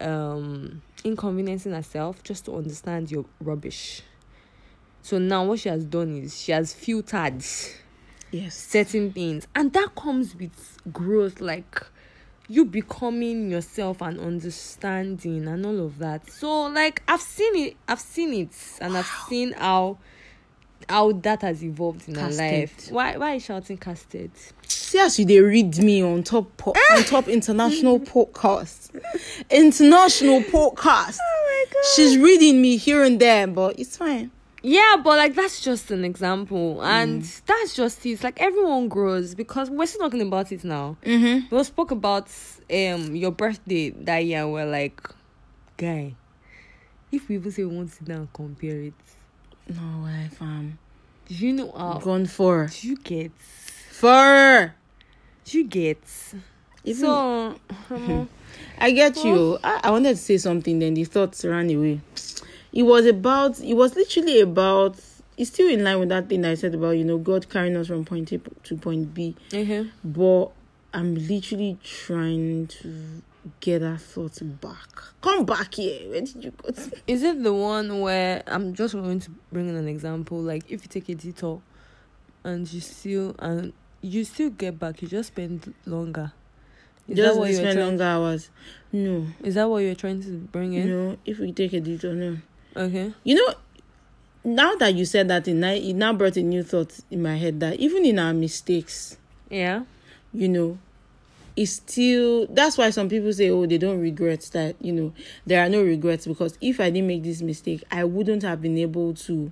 uh, 0.01 0.03
um, 0.03 0.81
inconveniencing 1.03 1.73
herself 1.73 2.23
just 2.23 2.45
to 2.45 2.55
understand 2.55 3.11
your 3.11 3.25
rubbish. 3.39 4.01
So 5.01 5.17
now 5.17 5.43
what 5.45 5.59
she 5.59 5.69
has 5.69 5.85
done 5.85 6.15
is 6.15 6.39
she 6.39 6.51
has 6.53 6.73
filtered 6.73 7.43
Yes. 8.31 8.55
certain 8.55 9.11
things 9.11 9.47
and 9.53 9.71
that 9.73 9.93
comes 9.95 10.33
with 10.35 10.79
growth 10.91 11.39
like 11.39 11.83
you 12.49 12.65
becoming 12.65 13.49
yourself 13.49 14.01
and 14.01 14.19
understanding 14.19 15.47
and 15.47 15.65
all 15.65 15.79
of 15.85 15.97
that 15.99 16.29
so 16.29 16.63
like 16.63 17.01
i've 17.07 17.21
seen 17.21 17.55
it 17.55 17.77
i've 17.87 17.99
seen 17.99 18.33
it 18.33 18.55
and 18.81 18.97
i've 18.97 19.09
seen 19.29 19.53
how 19.53 19.97
how 20.89 21.11
that 21.13 21.41
has 21.41 21.63
evolved 21.63 22.07
in 22.09 22.15
her 22.15 22.29
life 22.29 22.75
Casted. 22.75 22.93
why 22.93 23.15
why 23.17 23.33
you 23.35 23.39
shouting 23.39 23.77
casted 23.77 24.31
See 24.67 24.99
as 24.99 25.17
you 25.17 25.25
they 25.25 25.39
read 25.39 25.77
me 25.77 26.03
on 26.03 26.21
top 26.23 26.55
po- 26.57 26.73
on 26.91 27.03
top 27.05 27.27
international 27.27 27.99
podcast, 27.99 28.91
international 29.49 30.41
podcast. 30.41 31.17
oh 31.21 31.65
my 31.67 31.73
god 31.73 31.83
She's 31.95 32.17
reading 32.17 32.61
me 32.61 32.77
here 32.77 33.03
and 33.03 33.19
there, 33.19 33.47
but 33.47 33.79
it's 33.79 33.97
fine. 33.97 34.29
Yeah 34.65 34.95
but 35.03 35.17
like 35.17 35.35
that's 35.35 35.61
just 35.61 35.91
an 35.91 36.05
example 36.05 36.81
and 36.81 37.21
that's 37.45 37.75
just 37.75 38.05
it 38.05 38.23
like 38.23 38.39
everyone 38.41 38.87
grows 38.87 39.35
because 39.35 39.69
we're 39.69 39.85
still 39.85 40.01
talking 40.01 40.21
about 40.21 40.51
it 40.51 40.63
now 40.63 40.95
Mm-hmm. 41.03 41.53
we 41.53 41.63
spoke 41.65 41.91
about 41.91 42.29
um 42.71 43.13
your 43.15 43.31
birthday 43.31 43.89
that 43.89 44.19
year 44.19 44.47
we're 44.47 44.65
like 44.65 45.01
guy 45.77 46.15
if 47.11 47.27
we 47.27 47.35
even 47.35 47.51
say 47.51 47.63
we 47.65 47.75
want 47.75 47.89
to 47.89 47.95
sit 47.95 48.05
down 48.07 48.17
and 48.19 48.33
compare 48.33 48.81
it 48.81 48.93
No 49.67 50.03
way, 50.05 50.29
fam. 50.31 50.79
do 51.27 51.35
you 51.35 51.53
know 51.53 51.71
how 51.77 51.99
Gone 51.99 52.25
for 52.25 52.67
do 52.67 52.87
you 52.87 52.95
get 52.95 53.31
for. 53.37 54.73
do 55.45 55.57
you 55.57 55.65
get 55.65 55.99
Even- 56.85 57.01
so 57.01 57.55
um, 57.91 58.29
I 58.79 58.91
get 58.91 59.15
you. 59.23 59.57
I, 59.63 59.79
I 59.85 59.91
wanted 59.91 60.09
to 60.09 60.21
say 60.21 60.37
something, 60.37 60.79
then 60.79 60.93
the 60.95 61.05
thoughts 61.05 61.45
ran 61.45 61.69
away. 61.69 62.01
It 62.73 62.83
was 62.83 63.05
about. 63.05 63.59
It 63.61 63.75
was 63.75 63.95
literally 63.95 64.41
about. 64.41 64.99
It's 65.35 65.49
still 65.49 65.69
in 65.69 65.83
line 65.83 65.99
with 65.99 66.09
that 66.09 66.29
thing 66.29 66.41
that 66.41 66.51
I 66.51 66.55
said 66.55 66.75
about 66.75 66.91
you 66.91 67.03
know 67.03 67.17
God 67.17 67.49
carrying 67.49 67.75
us 67.77 67.87
from 67.87 68.05
point 68.05 68.31
A 68.31 68.37
to 68.39 68.75
point 68.75 69.13
B. 69.13 69.35
okay. 69.53 69.89
but 70.03 70.51
I'm 70.93 71.15
literally 71.15 71.77
trying 71.83 72.67
to 72.67 73.21
get 73.59 73.79
that 73.79 73.99
thought 74.01 74.39
back. 74.61 74.89
Come 75.21 75.45
back 75.45 75.73
here. 75.73 76.09
Where 76.09 76.21
did 76.21 76.43
you 76.43 76.51
go? 76.51 76.69
To? 76.69 76.91
is 77.07 77.23
it 77.23 77.43
the 77.43 77.53
one 77.53 77.99
where 77.99 78.41
i'm 78.47 78.73
just 78.73 78.93
going 78.93 79.19
to 79.19 79.31
bring 79.51 79.67
in 79.67 79.75
an 79.75 79.87
example 79.87 80.39
like 80.39 80.63
if 80.71 80.83
you 80.83 80.87
take 80.87 81.09
a 81.09 81.15
detour 81.15 81.61
and 82.45 82.71
you 82.71 82.79
still 82.79 83.35
and 83.39 83.73
you 84.01 84.23
still 84.23 84.49
get 84.49 84.79
back 84.79 85.01
you 85.01 85.07
just 85.07 85.29
spend 85.29 85.73
longer 85.85 86.31
is 87.07 87.17
Just 87.17 87.33
that 87.33 87.39
what 87.39 87.49
you're 87.49 87.59
spend 87.59 87.79
longer 87.79 88.03
hours. 88.03 88.49
No, 88.91 89.27
is 89.43 89.55
that 89.55 89.69
what 89.69 89.79
you're 89.79 89.95
trying 89.95 90.21
to 90.23 90.31
bring 90.37 90.73
in 90.73 90.89
no. 90.89 91.17
If 91.25 91.39
we 91.39 91.51
take 91.51 91.73
a 91.73 91.81
detour, 91.81 92.13
no. 92.13 92.37
Okay 92.75 93.13
You 93.23 93.35
know, 93.35 93.53
now 94.43 94.75
that 94.75 94.93
you 94.95 95.05
said 95.05 95.27
that, 95.29 95.47
it 95.47 95.53
now, 95.53 95.71
it 95.71 95.93
now 95.93 96.13
brought 96.13 96.37
a 96.37 96.41
new 96.43 96.63
thought 96.63 96.99
in 97.09 97.21
my 97.21 97.37
head 97.37 97.59
that 97.61 97.79
even 97.79 98.05
in 98.05 98.19
our 98.19 98.33
mistakes, 98.33 99.17
yeah 99.49 99.83
you 100.33 100.49
know, 100.49 100.77
it's 101.55 101.73
still 101.73 102.47
that's 102.47 102.77
why 102.77 102.89
some 102.89 103.07
people 103.07 103.31
say, 103.31 103.49
oh, 103.51 103.65
they 103.67 103.77
don't 103.77 103.99
regret 103.99 104.41
that. 104.53 104.75
You 104.81 104.91
know, 104.91 105.13
there 105.45 105.63
are 105.63 105.69
no 105.69 105.83
regrets 105.83 106.25
because 106.25 106.57
if 106.59 106.79
I 106.79 106.89
didn't 106.89 107.07
make 107.07 107.23
this 107.23 107.41
mistake, 107.41 107.83
I 107.91 108.03
wouldn't 108.03 108.41
have 108.41 108.61
been 108.61 108.77
able 108.79 109.13
to 109.13 109.51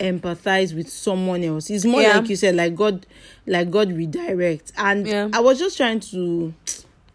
empathize 0.00 0.74
with 0.74 0.88
someone 0.88 1.42
else. 1.44 1.68
It's 1.70 1.84
more 1.84 2.00
Yeah. 2.00 2.18
like 2.18 2.30
you 2.30 2.36
said, 2.36 2.54
like 2.56 2.74
God, 2.74 3.06
like 3.46 3.70
God 3.70 3.92
redirect. 3.92 4.72
And 4.78 5.06
Yeah. 5.06 5.28
I 5.32 5.40
was 5.40 5.58
just 5.58 5.76
trying 5.76 6.00
to 6.00 6.54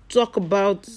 talk 0.10 0.38
about 0.38 0.88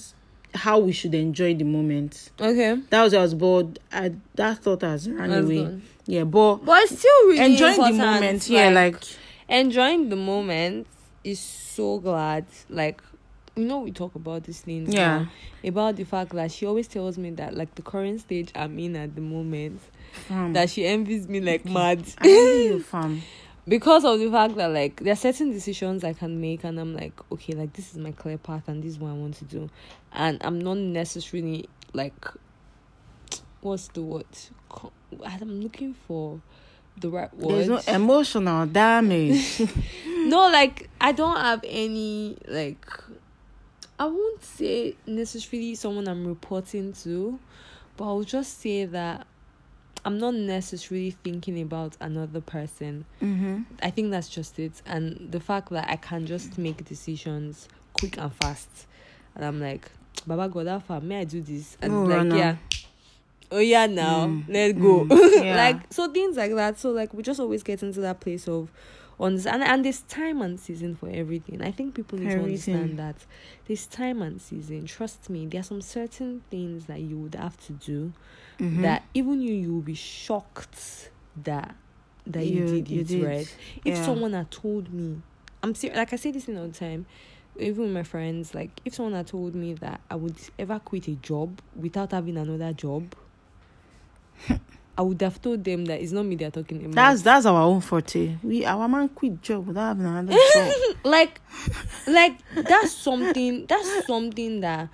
how 0.57 0.79
we 0.79 0.91
should 0.91 1.13
enjoy 1.15 1.53
the 1.55 1.63
moment. 1.63 2.31
okay 2.39 2.75
That 2.89 3.03
was 3.03 3.13
I 3.13 3.21
was 3.21 3.33
bored. 3.33 3.79
I 3.91 4.13
that 4.35 4.59
thought 4.59 4.81
has 4.81 5.09
run 5.09 5.29
That's 5.29 5.45
away. 5.45 5.63
good. 5.65 5.81
Yeah, 6.05 6.23
but 6.23 6.57
but 6.65 6.83
it's 6.83 6.99
still 6.99 7.27
really 7.27 7.39
enjoying 7.53 7.81
the 7.81 7.93
moment. 7.93 8.49
Yeah, 8.49 8.69
like 8.69 9.01
enjoying 9.49 10.09
the 10.09 10.15
moment 10.15 10.87
is 11.23 11.39
so 11.39 11.99
glad 11.99 12.45
like 12.69 13.01
you 13.55 13.65
know 13.65 13.79
we 13.79 13.91
talk 13.91 14.15
about 14.15 14.43
these 14.43 14.61
things 14.61 14.93
Yeah. 14.93 15.19
now, 15.23 15.27
about 15.63 15.95
the 15.95 16.03
fact 16.05 16.31
that 16.33 16.51
she 16.51 16.65
always 16.65 16.87
tells 16.87 17.17
me 17.17 17.31
that 17.31 17.55
like 17.55 17.73
the 17.75 17.81
current 17.81 18.21
stage 18.21 18.51
i'm 18.55 18.77
in 18.79 18.95
at 18.95 19.15
the 19.15 19.21
moment 19.21 19.81
fam, 20.27 20.53
that 20.53 20.69
she 20.69 20.85
envies 20.85 21.27
me 21.27 21.39
like 21.41 21.65
mad 21.65 22.03
I 22.19 22.27
you, 22.27 22.79
fam. 22.91 23.21
Because 23.67 24.05
of 24.05 24.19
the 24.19 24.31
fact 24.31 24.55
that 24.55 24.71
like 24.71 25.01
there 25.01 25.13
are 25.13 25.17
certain 25.17 25.51
decisions 25.51 26.03
i 26.03 26.13
can 26.13 26.39
make 26.39 26.63
and 26.63 26.79
i'm 26.79 26.95
like 26.95 27.13
okay 27.31 27.53
like 27.53 27.73
this 27.73 27.91
is 27.91 27.97
my 27.97 28.11
clear 28.11 28.37
path 28.37 28.67
and 28.67 28.83
this 28.83 28.93
is 28.93 28.99
what 28.99 29.09
i 29.09 29.13
want 29.13 29.35
to 29.35 29.45
do. 29.45 29.69
And 30.13 30.41
i'm 30.43 30.59
not 30.59 30.77
necessarily 30.77 31.67
like 31.93 32.27
what's 33.61 33.87
the 33.89 34.01
word? 34.01 34.25
I'm 35.25 35.61
looking 35.61 35.93
for 35.93 36.39
the 36.97 37.09
right 37.09 37.33
word 37.35 37.67
There's 37.67 37.87
no 37.87 37.93
emotional 37.93 38.65
damage. 38.65 39.61
no 40.07 40.49
like 40.49 40.89
i 40.99 41.11
don't 41.11 41.37
have 41.37 41.63
any 41.65 42.37
like 42.47 42.85
i 43.99 44.05
won't 44.05 44.43
say 44.43 44.95
necessarily 45.05 45.75
someone 45.75 46.07
i'm 46.07 46.25
reporting 46.27 46.93
to 46.93 47.39
but 47.95 48.05
i'll 48.05 48.23
just 48.23 48.59
say 48.59 48.85
that 48.85 49.25
i'm 50.07 50.17
not 50.17 50.33
necessarily 50.33 51.11
thinking 51.11 51.61
about 51.61 51.97
another 51.99 52.39
person. 52.41 53.03
Mm-hmm. 53.21 53.63
i 53.83 53.89
think 53.89 54.11
that's 54.11 54.29
just 54.29 54.57
it. 54.57 54.81
And 54.85 55.27
the 55.31 55.39
fact 55.39 55.69
that 55.71 55.89
i 55.89 55.97
can 55.97 56.25
just 56.25 56.57
make 56.57 56.83
decisions 56.85 57.67
quick 57.99 58.17
and 58.17 58.33
fast. 58.33 58.69
And 59.35 59.43
i'm 59.45 59.59
like 59.61 59.91
baba 60.25 60.47
god 60.49 60.67
how 60.67 60.79
far. 60.79 61.01
May 61.01 61.19
i 61.21 61.23
do 61.25 61.41
this? 61.41 61.77
And 61.81 61.93
Oh, 61.93 62.03
like 62.03 62.17
Rana. 62.17 62.37
yeah. 62.37 62.55
oh 63.51 63.59
yeah 63.59 63.85
now. 63.85 64.27
Mm, 64.27 64.43
let's 64.49 64.73
go. 64.79 65.05
Mm, 65.05 65.43
yeah. 65.45 65.55
like 65.55 65.79
so 65.93 66.11
things 66.11 66.37
like 66.37 66.53
that. 66.55 66.79
So 66.79 66.91
like 66.91 67.13
we 67.13 67.21
just 67.23 67.39
always 67.39 67.63
get 67.63 67.83
into 67.83 67.99
that 68.01 68.19
place 68.19 68.47
of 68.47 68.71
understand 69.25 69.63
and 69.63 69.71
and 69.71 69.85
there's 69.85 70.01
time 70.01 70.41
and 70.41 70.59
season 70.59 70.95
for 70.95 71.09
everything 71.09 71.61
i 71.61 71.71
think 71.71 71.95
people 71.95 72.19
need 72.19 72.27
Everything. 72.29 72.73
to 72.75 72.79
understand 72.81 72.99
that 72.99 73.15
there's 73.67 73.87
time 73.87 74.21
and 74.21 74.39
season 74.41 74.85
trust 74.85 75.29
me 75.29 75.45
there 75.47 75.59
are 75.61 75.63
some 75.63 75.81
certain 75.81 76.41
things 76.51 76.85
that 76.85 76.99
you 77.01 77.17
would 77.17 77.33
have 77.35 77.57
to 77.65 77.73
do 77.73 78.13
Mhm. 78.59 78.81
that 78.83 79.03
even 79.15 79.41
you 79.41 79.53
you 79.53 79.73
will 79.73 79.81
be 79.81 79.95
shocked 79.95 81.09
that 81.43 81.75
that 82.27 82.45
you, 82.45 82.59
You- 82.61 82.67
did 82.67 82.89
you 82.89 83.01
it 83.01 83.07
did. 83.07 83.23
right 83.23 83.55
if 83.85 83.95
Yeah. 83.95 84.05
someone 84.05 84.33
had 84.33 84.51
told 84.51 84.93
me 84.93 85.21
i'm 85.63 85.73
serious 85.73 85.97
like 85.97 86.13
i 86.13 86.15
say 86.15 86.29
this 86.31 86.45
thing 86.45 86.57
all 86.57 86.67
the 86.67 86.73
time 86.73 87.05
even 87.59 87.85
with 87.85 87.93
my 87.93 88.03
friends 88.03 88.53
like 88.53 88.69
if 88.85 88.93
someone 88.93 89.13
had 89.15 89.25
told 89.27 89.55
me 89.55 89.73
that 89.73 89.99
i 90.11 90.15
would 90.15 90.35
ever 90.59 90.77
quit 90.79 91.07
a 91.07 91.15
job 91.15 91.59
without 91.75 92.11
having 92.11 92.37
another 92.37 92.71
job 92.73 93.15
i 94.97 95.01
would 95.01 95.21
have 95.21 95.41
told 95.41 95.63
them 95.63 95.85
that 95.85 96.01
it's 96.01 96.11
not 96.11 96.25
me 96.25 96.35
they're 96.35 96.51
talking 96.51 96.79
about 96.83 96.95
That's 96.95 97.21
that's 97.21 97.45
our 97.45 97.61
own 97.61 97.81
forte. 97.81 98.35
We 98.43 98.65
our 98.65 98.87
man 98.87 99.09
quit 99.09 99.41
job 99.41 99.67
without 99.67 99.87
having 99.97 100.05
another 100.05 100.33
job. 100.53 100.95
like 101.03 101.39
like 102.07 102.37
that's 102.55 102.91
something 102.93 103.65
that's 103.67 104.05
something 104.07 104.61
that 104.61 104.89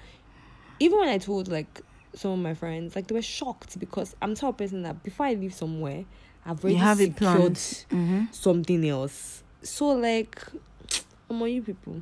even 0.80 1.00
when 1.00 1.10
i 1.10 1.18
told 1.18 1.48
like 1.48 1.82
some 2.16 2.32
of 2.32 2.40
my 2.40 2.54
friends 2.54 2.96
like 2.96 3.08
they 3.08 3.16
were 3.16 3.22
shocked 3.22 3.80
because 3.80 4.16
i'm 4.22 4.34
the 4.34 4.40
type 4.42 4.50
of 4.50 4.58
person 4.58 4.84
that 4.84 5.02
before 5.04 5.26
i 5.26 5.34
leave 5.34 5.54
somewhere 5.54 6.06
i've 6.46 6.64
already 6.64 6.78
secured. 7.06 7.54
Mm-hmm. 7.54 8.24
something 8.32 8.88
else 8.88 9.44
so 9.64 9.88
like 9.90 10.42
among 11.30 11.50
you 11.50 11.62
people 11.64 12.02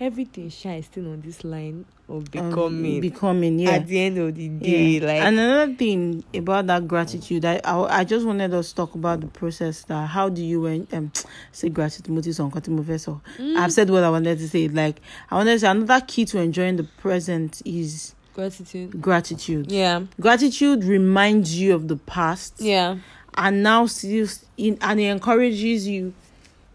everything 0.00 0.48
shy 0.48 0.76
is 0.76 0.86
still 0.86 1.10
on 1.12 1.20
this 1.20 1.42
line 1.44 1.84
of 2.08 2.30
becoming 2.30 3.00
becoming, 3.00 3.58
yeah. 3.58 3.70
at 3.72 3.86
the 3.86 3.98
end 4.00 4.16
of 4.18 4.34
the 4.34 4.48
day 4.48 4.98
Yeah. 4.98 5.06
like 5.06 5.22
and 5.22 5.38
another 5.38 5.74
thing 5.74 6.24
about 6.34 6.66
that 6.68 6.88
gratitude, 6.88 7.44
I, 7.44 7.60
I 7.64 8.00
I 8.00 8.04
just 8.04 8.24
wanted 8.26 8.54
us 8.54 8.70
to 8.70 8.74
talk 8.76 8.94
about 8.94 9.20
the 9.20 9.26
process. 9.26 9.84
That 9.84 10.06
how 10.06 10.28
do 10.28 10.42
you 10.42 10.66
um 10.92 11.12
say 11.52 11.68
gratitude? 11.68 12.08
Mo 12.14 12.20
ti 12.22 12.30
sọ 12.30 12.50
nǹkan 12.50 12.62
tí 12.62 12.70
mo 12.70 12.82
fẹ́ 12.82 12.98
sọ. 13.06 13.20
mm, 13.38 13.56
I've 13.58 13.72
said 13.72 13.90
what 13.90 14.04
I 14.04 14.10
wanted 14.10 14.38
to 14.38 14.48
say. 14.48 14.68
Like 14.68 15.00
I 15.30 15.34
wanted 15.36 15.52
to 15.54 15.58
say 15.60 15.68
another 15.68 16.00
key 16.06 16.24
to 16.26 16.38
enjoying 16.40 16.76
the 16.76 16.84
present 17.02 17.60
is 17.64 18.14
gratitude 18.34 19.00
gratitude. 19.00 19.70
yeah 19.72 20.02
Gratitude 20.20 20.84
reminds 20.84 21.58
you 21.60 21.74
of 21.74 21.88
the 21.88 21.96
past. 21.96 22.54
yeah 22.60 22.96
and 23.36 23.62
now 23.62 23.84
still 23.86 24.26
in 24.56 24.78
and 24.80 24.98
it 25.00 25.04
encourages 25.10 25.86
you 25.88 26.14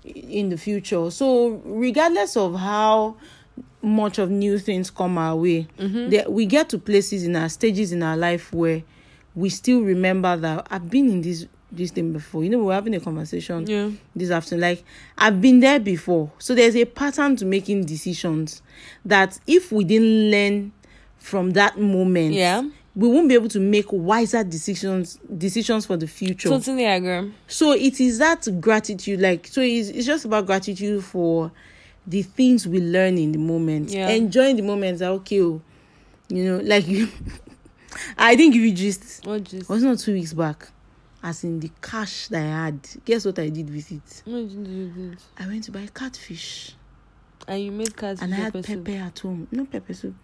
in 0.05 0.49
the 0.49 0.57
future 0.57 1.09
so 1.11 1.61
regardless 1.65 2.35
of 2.37 2.55
how 2.55 3.15
much 3.81 4.17
of 4.17 4.29
new 4.29 4.57
things 4.57 4.89
come 4.89 5.17
our 5.17 5.35
way 5.35 5.67
mm-hmm. 5.77 6.09
there, 6.09 6.29
we 6.29 6.45
get 6.45 6.69
to 6.69 6.77
places 6.77 7.23
in 7.23 7.35
our 7.35 7.49
stages 7.49 7.91
in 7.91 8.01
our 8.01 8.17
life 8.17 8.51
where 8.53 8.81
we 9.35 9.49
still 9.49 9.81
remember 9.81 10.35
that 10.37 10.65
i've 10.71 10.89
been 10.89 11.09
in 11.09 11.21
this 11.21 11.45
this 11.75 11.91
thing 11.91 12.13
before. 12.13 12.43
You 12.43 12.51
know, 12.51 12.59
we 12.59 12.65
were 12.65 12.73
having 12.73 12.95
a 12.95 12.99
conversation 12.99 13.65
Yeah. 13.67 13.89
this 14.15 14.29
afternoon. 14.31 14.61
Like 14.61 14.83
I've 15.17 15.41
been 15.41 15.59
there 15.59 15.79
before. 15.79 16.31
So 16.39 16.55
there's 16.55 16.75
a 16.75 16.85
pattern 16.85 17.35
to 17.37 17.45
making 17.45 17.85
decisions 17.85 18.61
that 19.05 19.39
if 19.47 19.71
we 19.71 19.83
didn't 19.83 20.31
learn 20.31 20.71
from 21.17 21.51
that 21.51 21.79
moment, 21.79 22.33
Yeah. 22.33 22.63
We 22.95 23.07
won't 23.07 23.27
be 23.27 23.33
able 23.33 23.49
to 23.49 23.59
make 23.59 23.91
wiser 23.91 24.43
decisions 24.43 25.19
decisions 25.37 25.85
for 25.85 25.97
the 25.97 26.07
future. 26.07 26.49
Totally 26.49 26.85
agree. 26.85 27.33
So 27.47 27.71
it 27.71 27.99
is 27.99 28.19
that 28.19 28.47
gratitude, 28.61 29.19
like 29.19 29.47
so 29.47 29.61
it's, 29.61 29.89
it's 29.89 30.05
just 30.05 30.25
about 30.25 30.45
gratitude 30.45 31.03
for 31.03 31.51
the 32.05 32.21
things 32.21 32.67
we 32.67 32.79
learn 32.79 33.17
in 33.17 33.31
the 33.31 33.39
moment. 33.39 33.89
Yeah. 33.89 34.09
Enjoying 34.09 34.55
the 34.57 34.61
moments 34.61 35.01
are 35.01 35.11
ah, 35.11 35.15
okay. 35.15 35.41
oh. 35.41 35.61
You 36.29 36.45
know, 36.45 36.63
like 36.63 36.87
you 36.87 37.09
I 38.17 38.35
didn't 38.35 38.53
give 38.53 38.61
you 38.61 38.73
gist. 38.73 39.25
What 39.25 39.43
just? 39.43 39.69
Was 39.69 39.83
not 39.83 39.99
two 39.99 40.13
weeks 40.13 40.33
back. 40.33 40.67
As 41.21 41.43
in 41.43 41.59
the 41.59 41.71
cash 41.81 42.27
that 42.27 42.43
I 42.43 42.65
had. 42.65 42.79
Guess 43.05 43.25
what 43.25 43.39
I 43.39 43.49
did 43.49 43.73
with 43.73 43.91
it? 43.91 44.21
What 44.25 44.49
did 44.49 44.51
you 44.51 44.87
do? 44.87 45.15
I 45.39 45.47
went 45.47 45.63
to 45.65 45.71
buy 45.71 45.87
catfish. 45.93 46.75
And 47.47 47.63
you 47.63 47.71
made 47.71 47.95
cards 47.95 48.21
And 48.21 48.33
I 48.33 48.37
had 48.37 48.53
pepper 48.53 48.65
soup. 48.65 48.89
at 48.89 49.19
home. 49.19 49.47
No 49.51 49.65
pepper 49.65 49.93
soup. 49.93 50.15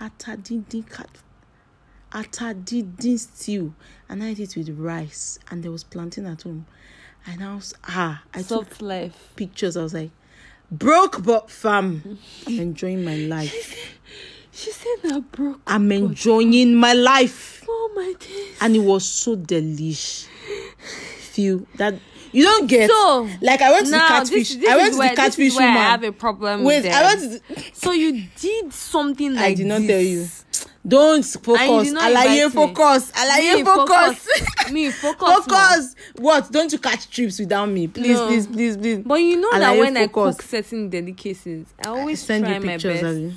Atadidi 0.00 0.84
cat 2.12 2.30
atadidi 2.32 3.18
stew. 3.18 3.74
And 4.08 4.22
I 4.22 4.28
ate 4.30 4.40
it 4.40 4.56
with 4.56 4.68
rice. 4.70 5.38
And 5.50 5.62
there 5.62 5.70
was 5.72 5.84
plantain 5.84 6.26
at 6.26 6.42
home. 6.42 6.66
And 7.26 7.42
I 7.42 7.54
was 7.54 7.74
ah 7.88 8.22
I 8.34 8.38
took 8.38 8.48
Soft 8.48 8.82
life. 8.82 9.32
pictures. 9.36 9.76
I 9.76 9.82
was 9.82 9.94
like, 9.94 10.10
broke 10.70 11.22
but 11.22 11.50
fam. 11.50 12.18
I'm 12.46 12.58
enjoying 12.60 13.04
my 13.04 13.16
life. 13.16 13.98
She 14.50 14.70
said 14.70 14.96
that 15.04 15.32
broke. 15.32 15.60
I'm 15.66 15.90
enjoying 15.92 16.74
my 16.74 16.92
life. 16.92 17.64
Oh 17.68 17.92
my 17.94 18.12
days. 18.18 18.56
And 18.60 18.76
it 18.76 18.80
was 18.80 19.04
so 19.04 19.36
delish. 19.36 20.26
Feel 21.20 21.64
that 21.76 21.94
you 22.32 22.44
don't 22.44 22.66
get 22.66 22.90
So, 22.90 23.28
like 23.40 23.62
I 23.62 23.70
went 23.70 23.86
to 23.86 23.92
the 23.92 23.98
catfish. 23.98 24.48
this, 24.50 24.56
this 24.56 24.68
I 24.70 24.76
went 24.76 24.92
to 24.94 24.98
where, 24.98 25.10
the 25.10 25.16
catfish 25.16 25.54
where 25.56 25.68
I 25.68 25.72
have 25.72 26.02
a 26.04 26.12
problem. 26.12 26.64
Wait, 26.64 26.84
with 26.84 26.92
I 26.92 27.02
went 27.04 27.20
to 27.20 27.28
the, 27.54 27.62
So 27.72 27.92
you 27.92 28.24
did 28.38 28.72
something 28.72 29.34
like 29.34 29.44
I 29.44 29.54
did 29.54 29.66
not 29.66 29.80
this. 29.82 29.86
tell 29.88 30.00
you. 30.00 30.26
Don't 30.86 31.22
focus. 31.24 31.92
Alaye 31.92 31.92
invite 31.92 32.44
me. 32.44 32.50
focus. 32.50 33.12
Me, 33.14 33.62
focus. 33.64 34.28
Me 34.72 34.90
focus. 35.02 35.20
more. 35.28 35.42
Focus. 35.42 35.94
What? 36.18 36.50
Don't 36.50 36.72
you 36.72 36.78
catch 36.78 37.08
trips 37.08 37.38
without 37.38 37.66
me? 37.68 37.86
Please, 37.86 38.16
No. 38.18 38.26
please, 38.26 38.46
please, 38.48 38.76
please. 38.76 38.98
But 38.98 39.14
you 39.16 39.40
know 39.40 39.50
that 39.52 39.74
Alaye 39.74 39.78
when 39.78 39.96
I 39.96 40.08
focus. 40.08 40.36
cook 40.36 40.42
certain 40.42 40.88
delicacies, 40.90 41.66
I 41.84 41.88
always 41.90 42.20
Send 42.20 42.44
try 42.44 42.54
you 42.54 42.60
my 42.60 42.72
pictures, 42.72 42.92
best. 42.94 43.04
have 43.04 43.16
you? 43.16 43.32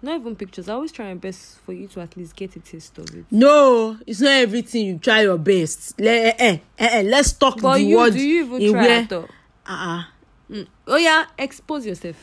Not 0.00 0.20
even 0.20 0.36
pictures. 0.36 0.68
I 0.68 0.74
always 0.74 0.92
try 0.92 1.08
my 1.08 1.14
best 1.14 1.58
for 1.66 1.72
you 1.72 1.88
to 1.88 2.00
at 2.00 2.16
least 2.16 2.36
get 2.36 2.54
a 2.56 2.60
taste 2.60 2.96
of 2.98 3.12
it. 3.14 3.24
No, 3.30 3.98
it's 4.06 4.20
not 4.20 4.30
everything. 4.32 4.86
You 4.86 4.98
try 4.98 5.22
your 5.22 5.38
best. 5.38 6.00
Le- 6.00 6.08
eh, 6.08 6.32
eh, 6.38 6.58
eh, 6.78 6.88
eh, 7.00 7.02
let's 7.02 7.32
talk 7.32 7.60
But 7.60 7.74
the 7.74 7.82
you, 7.82 7.96
word 7.96 8.12
do 8.14 8.20
you 8.26 8.44
even 8.44 8.72
try 8.72 8.86
at 8.88 9.12
all? 9.12 9.28
Uh-uh. 9.66 10.04
Mm. 10.50 10.66
Oh 10.86 10.96
yeah, 10.96 11.26
expose 11.36 11.84
yourself. 11.84 12.16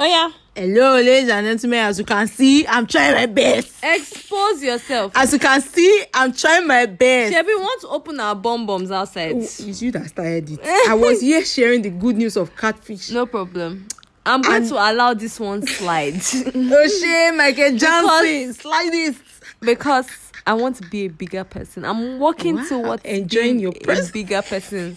Oh 0.00 0.04
yeah, 0.04 0.30
Hello, 0.56 0.96
ladies 0.96 1.30
and 1.30 1.46
gentlemen. 1.46 1.78
As 1.80 1.98
you 1.98 2.04
can 2.04 2.26
see, 2.26 2.66
I'm 2.66 2.86
trying 2.86 3.14
my 3.14 3.26
best. 3.26 3.72
expose 3.82 4.62
yourself. 4.62 5.12
As 5.14 5.32
you 5.32 5.38
can 5.38 5.60
see, 5.60 6.04
I'm 6.12 6.32
trying 6.32 6.66
my 6.66 6.86
best. 6.86 7.32
Shebi, 7.32 7.46
we 7.46 7.54
want 7.56 7.80
to 7.82 7.88
open 7.88 8.18
our 8.20 8.34
bomb 8.34 8.66
bombs 8.66 8.90
outside. 8.90 9.32
Oh, 9.34 9.38
it's 9.40 9.82
you 9.82 9.92
that 9.92 10.06
started 10.08 10.50
it. 10.50 10.60
I 10.88 10.94
was 10.94 11.20
here 11.20 11.44
sharing 11.44 11.82
the 11.82 11.90
good 11.90 12.16
news 12.16 12.36
of 12.36 12.56
catfish. 12.56 13.10
No 13.10 13.26
problem. 13.26 13.86
I'm 14.26 14.42
going 14.42 14.56
And- 14.62 14.68
to 14.68 14.74
allow 14.74 15.14
this 15.14 15.38
one 15.38 15.64
slide 15.66 16.14
No 16.54 16.88
shame, 16.88 17.36
Michael 17.36 17.76
Johnson. 17.76 18.54
Slide 18.54 18.88
this. 18.90 19.16
because 19.60 20.08
I 20.46 20.54
want 20.54 20.76
to 20.76 20.82
be 20.88 21.04
a 21.06 21.08
bigger 21.08 21.44
person. 21.44 21.84
I'm 21.84 22.18
working 22.18 22.56
Wow, 22.56 22.68
towards 22.68 23.04
enjoying 23.04 23.60
your 23.60 23.72
a 23.72 23.80
pres- 23.80 24.10
bigger 24.10 24.42
person. 24.42 24.96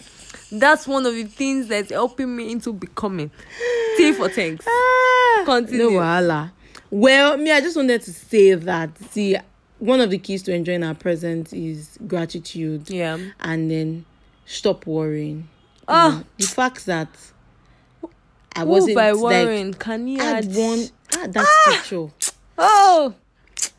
That's 0.50 0.86
one 0.86 1.04
of 1.06 1.14
the 1.14 1.24
things 1.24 1.68
that's 1.68 1.90
helping 1.90 2.34
me 2.34 2.50
into 2.52 2.72
becoming. 2.72 3.30
T 3.96 4.12
for 4.12 4.28
thanks. 4.28 4.66
Continue. 5.44 5.78
No 5.78 5.90
wahala. 5.98 6.52
Well, 6.90 7.36
me, 7.36 7.50
I 7.52 7.60
just 7.60 7.76
wanted 7.76 8.00
to 8.02 8.12
say 8.12 8.54
that. 8.54 8.96
See, 9.10 9.36
one 9.78 10.00
of 10.00 10.10
the 10.10 10.18
keys 10.18 10.42
to 10.44 10.54
enjoying 10.54 10.82
our 10.82 10.94
present 10.94 11.52
is 11.52 11.98
gratitude, 12.06 12.88
Yeah. 12.88 13.18
and 13.40 13.70
then 13.70 14.04
stop 14.46 14.86
worrying. 14.86 15.48
Ah. 15.86 16.22
Mm, 16.22 16.24
the 16.38 16.46
fact 16.46 16.86
that 16.86 17.08
I 18.56 18.64
wasn't 18.64 18.96
by 18.96 19.10
like 19.12 19.22
worrying 19.22 19.74
can 19.74 20.08
you 20.08 20.18
add 20.20 20.46
add 20.46 20.54
one 20.56 20.88
ah, 21.16 21.26
that 21.28 21.46
scripture, 21.46 22.12
Oh, 22.58 23.14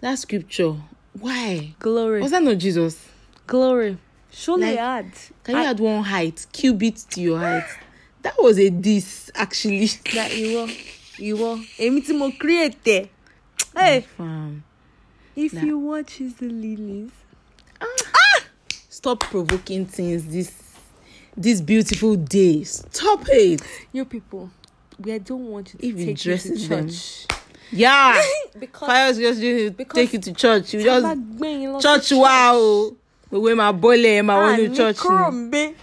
that 0.01 0.17
scripture. 0.19 0.75
Why 1.19 1.73
glory, 1.79 2.21
was 2.21 2.31
that 2.31 2.43
not 2.43 2.57
Jesus? 2.59 3.05
glory. 3.47 3.97
Surely 4.31 4.67
Like, 4.71 4.79
add. 4.79 5.11
Can 5.43 5.55
you 5.55 5.61
I- 5.61 5.65
add 5.69 5.79
one 5.79 6.03
height, 6.03 6.45
cubit 6.51 6.97
to 7.11 7.21
your 7.21 7.39
height? 7.39 7.65
That 8.21 8.35
was 8.37 8.59
a 8.59 8.69
diss, 8.69 9.31
actually. 9.35 9.87
that 10.13 10.31
ìwọ 10.31 10.69
ìwọ 11.19 11.65
èmi 11.79 12.01
tí 12.05 12.13
mo 12.17 12.31
create 12.31 12.83
ẹ. 12.85 13.07
Hey, 13.75 14.05
if 15.35 15.51
That- 15.53 15.63
you 15.65 15.77
watch 15.79 16.19
is 16.21 16.33
the 16.35 16.47
lilies. 16.47 17.11
Stop 18.89 19.21
provoking 19.21 19.85
things 19.85 20.25
this 20.25 20.51
this 21.37 21.61
beautiful 21.61 22.17
day. 22.17 22.63
Stop 22.65 23.25
it. 23.29 23.61
You 23.93 24.03
people, 24.03 24.49
we 24.99 25.17
don't 25.19 25.45
want 25.49 25.73
you 25.73 25.79
to 25.79 25.85
If 25.87 25.99
you 25.99 26.05
take 26.07 26.25
you 26.25 26.31
dress 26.31 26.43
to 26.43 26.53
in 26.53 26.67
them. 26.67 26.89
church 26.89 27.25
Yeah. 27.71 28.21
because 28.59 28.87
Fire 28.87 29.13
just 29.13 29.77
Because 29.77 29.95
take 29.95 30.13
you 30.13 30.19
to 30.19 30.33
church. 30.33 30.73
You 30.73 30.83
just 30.83 31.81
church 31.81 32.11
wow. 32.11 32.91
We 33.31 33.39
wear 33.39 33.55
my 33.55 33.71
bole, 33.71 34.23
my 34.23 34.33
Ah, 34.33 34.41
one 34.51 34.73
church. 34.75 34.97
ni. 34.97 35.09
kúròǹbé. 35.09 35.73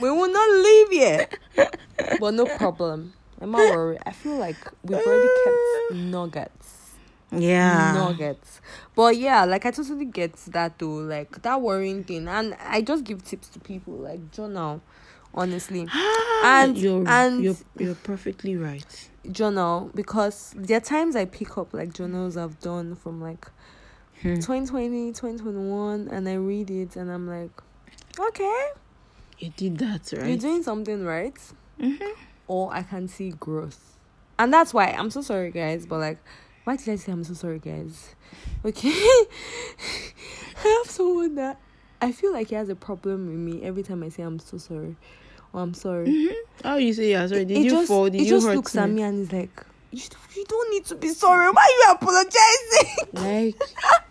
we 0.00 0.10
will 0.10 0.32
not 0.32 0.50
leave 0.64 0.90
here. 0.90 1.28
but 2.20 2.32
no 2.34 2.46
problem. 2.46 3.12
I'm 3.40 3.50
not 3.50 3.74
worried. 3.74 4.00
I 4.06 4.12
feel 4.12 4.36
like 4.38 4.56
we've 4.82 4.98
already 4.98 5.28
kept 5.44 6.00
nuggets. 6.00 6.92
Yeah. 7.32 7.92
nuggets. 7.94 8.60
But 8.96 9.16
yeah, 9.16 9.44
like 9.44 9.64
I 9.66 9.70
totally 9.70 10.04
get 10.06 10.34
that 10.48 10.78
though, 10.78 10.96
like 11.14 11.42
that 11.42 11.60
worrying 11.60 12.04
thing. 12.04 12.26
And 12.28 12.56
I 12.66 12.80
just 12.82 13.04
give 13.04 13.22
tips 13.24 13.48
to 13.50 13.60
people 13.60 13.94
like 13.94 14.30
journal, 14.32 14.80
honestly. 15.34 15.86
And- 16.44 16.76
you're 16.78 17.06
and- 17.06 17.42
you're 17.44 17.56
you're 17.78 17.94
perfectly 17.96 18.56
right. 18.56 19.08
Journal 19.30 19.90
because 19.94 20.54
there 20.56 20.78
are 20.78 20.80
times 20.80 21.14
I 21.14 21.26
pick 21.26 21.58
up 21.58 21.74
like 21.74 21.92
journals 21.92 22.38
I've 22.38 22.58
done 22.60 22.94
from 22.96 23.20
like 23.20 23.46
Hmm. 24.22 24.34
2020, 24.34 25.12
2021 25.12 26.08
and 26.08 26.28
I 26.28 26.34
read 26.34 26.70
it 26.70 26.96
and 26.96 27.10
I'm 27.10 27.26
like, 27.28 27.50
okay, 28.18 28.66
You 29.38 29.50
did 29.56 29.78
that, 29.78 30.12
right? 30.16 30.26
you're 30.28 30.36
doing 30.36 30.62
something 30.62 31.04
right. 31.04 31.34
Mhm. 31.80 32.02
Or 32.46 32.72
I 32.74 32.82
can 32.82 33.08
see 33.08 33.30
growth. 33.30 33.96
And 34.38 34.52
that's 34.52 34.74
why 34.74 34.86
I'm 34.88 35.10
so 35.10 35.22
sorry 35.22 35.50
guys, 35.50 35.86
but 35.86 35.98
like 36.00 36.18
why 36.64 36.76
did 36.76 36.88
I 36.90 36.96
say 36.96 37.12
I'm 37.12 37.24
so 37.24 37.34
sorry 37.34 37.58
guys? 37.58 38.14
Okay. 38.64 38.88
I 40.64 40.82
have 40.84 40.90
someone 40.90 41.34
that 41.36 41.58
I 42.02 42.12
feel 42.12 42.32
like 42.32 42.48
he 42.48 42.54
has 42.54 42.68
a 42.68 42.76
problem 42.76 43.26
with 43.28 43.36
me 43.36 43.62
every 43.62 43.82
time 43.82 44.02
I 44.02 44.08
say 44.10 44.22
I'm 44.22 44.38
so 44.38 44.58
sorry. 44.58 44.96
Or 45.52 45.62
I'm 45.62 45.72
sorry. 45.74 46.06
Mhm. 46.08 46.34
Oh, 46.64 46.76
you 46.76 46.92
say 46.92 47.10
yeah. 47.10 47.26
Sorry. 47.26 47.44
Did 47.46 47.56
He 47.56 47.64
you 47.64 47.70
just, 47.70 47.88
fall? 47.88 48.10
Did 48.10 48.20
you 48.20 48.28
just 48.28 48.46
hurt 48.46 48.56
looks 48.56 48.74
me? 48.74 48.82
at 48.82 48.90
me 48.90 49.02
and 49.02 49.18
he's 49.18 49.32
like, 49.32 49.64
you, 49.90 50.02
you 50.36 50.44
don't 50.46 50.70
need 50.70 50.84
to 50.86 50.94
be 50.94 51.08
sorry. 51.08 51.50
Why 51.50 51.62
are 51.62 51.88
you 51.88 51.94
apologizing? 51.94 53.08
Like 53.14 53.60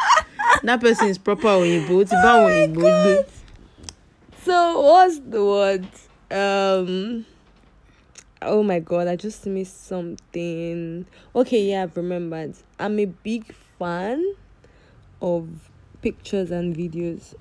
that 0.64 0.82
person 0.82 1.08
is 1.08 1.18
proper 1.18 1.48
Oyinbo. 1.48 2.08
Ti 2.08 2.16
bá 2.16 2.40
Oyinbo 2.46 2.82
gbé. 2.82 3.26
So 4.44 4.82
what's 4.82 5.20
the 5.20 5.44
word? 5.44 5.88
Um 6.32 7.26
Oh 8.42 8.64
my 8.64 8.80
god, 8.80 9.08
I 9.08 9.16
just 9.18 9.46
missed 9.46 9.86
something. 9.88 11.06
Okay, 11.36 11.64
yeah, 11.72 11.84
I've 11.84 11.98
remembered. 11.98 12.56
I'm 12.80 12.98
a 13.00 13.06
big 13.06 13.54
fan 13.78 14.24
of 15.22 15.50
pictures 16.02 16.50
and 16.52 16.76
videos. 16.76 17.36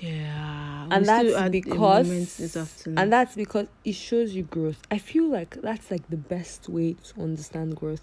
Yeah. 0.00 0.88
And 0.90 1.06
that's 1.06 1.28
still 1.28 1.38
had 1.38 1.48
a 1.48 1.50
because-. 1.50 2.86
And 2.86 3.12
that's 3.12 3.34
because 3.34 3.66
it 3.84 3.94
shows 3.94 4.34
you 4.34 4.44
growth. 4.44 4.80
I 4.90 4.98
feel 4.98 5.28
like 5.28 5.60
that's 5.60 5.90
like 5.90 6.08
the 6.08 6.16
best 6.16 6.68
way 6.68 6.94
to 6.94 7.20
understand 7.20 7.76
growth. 7.76 8.02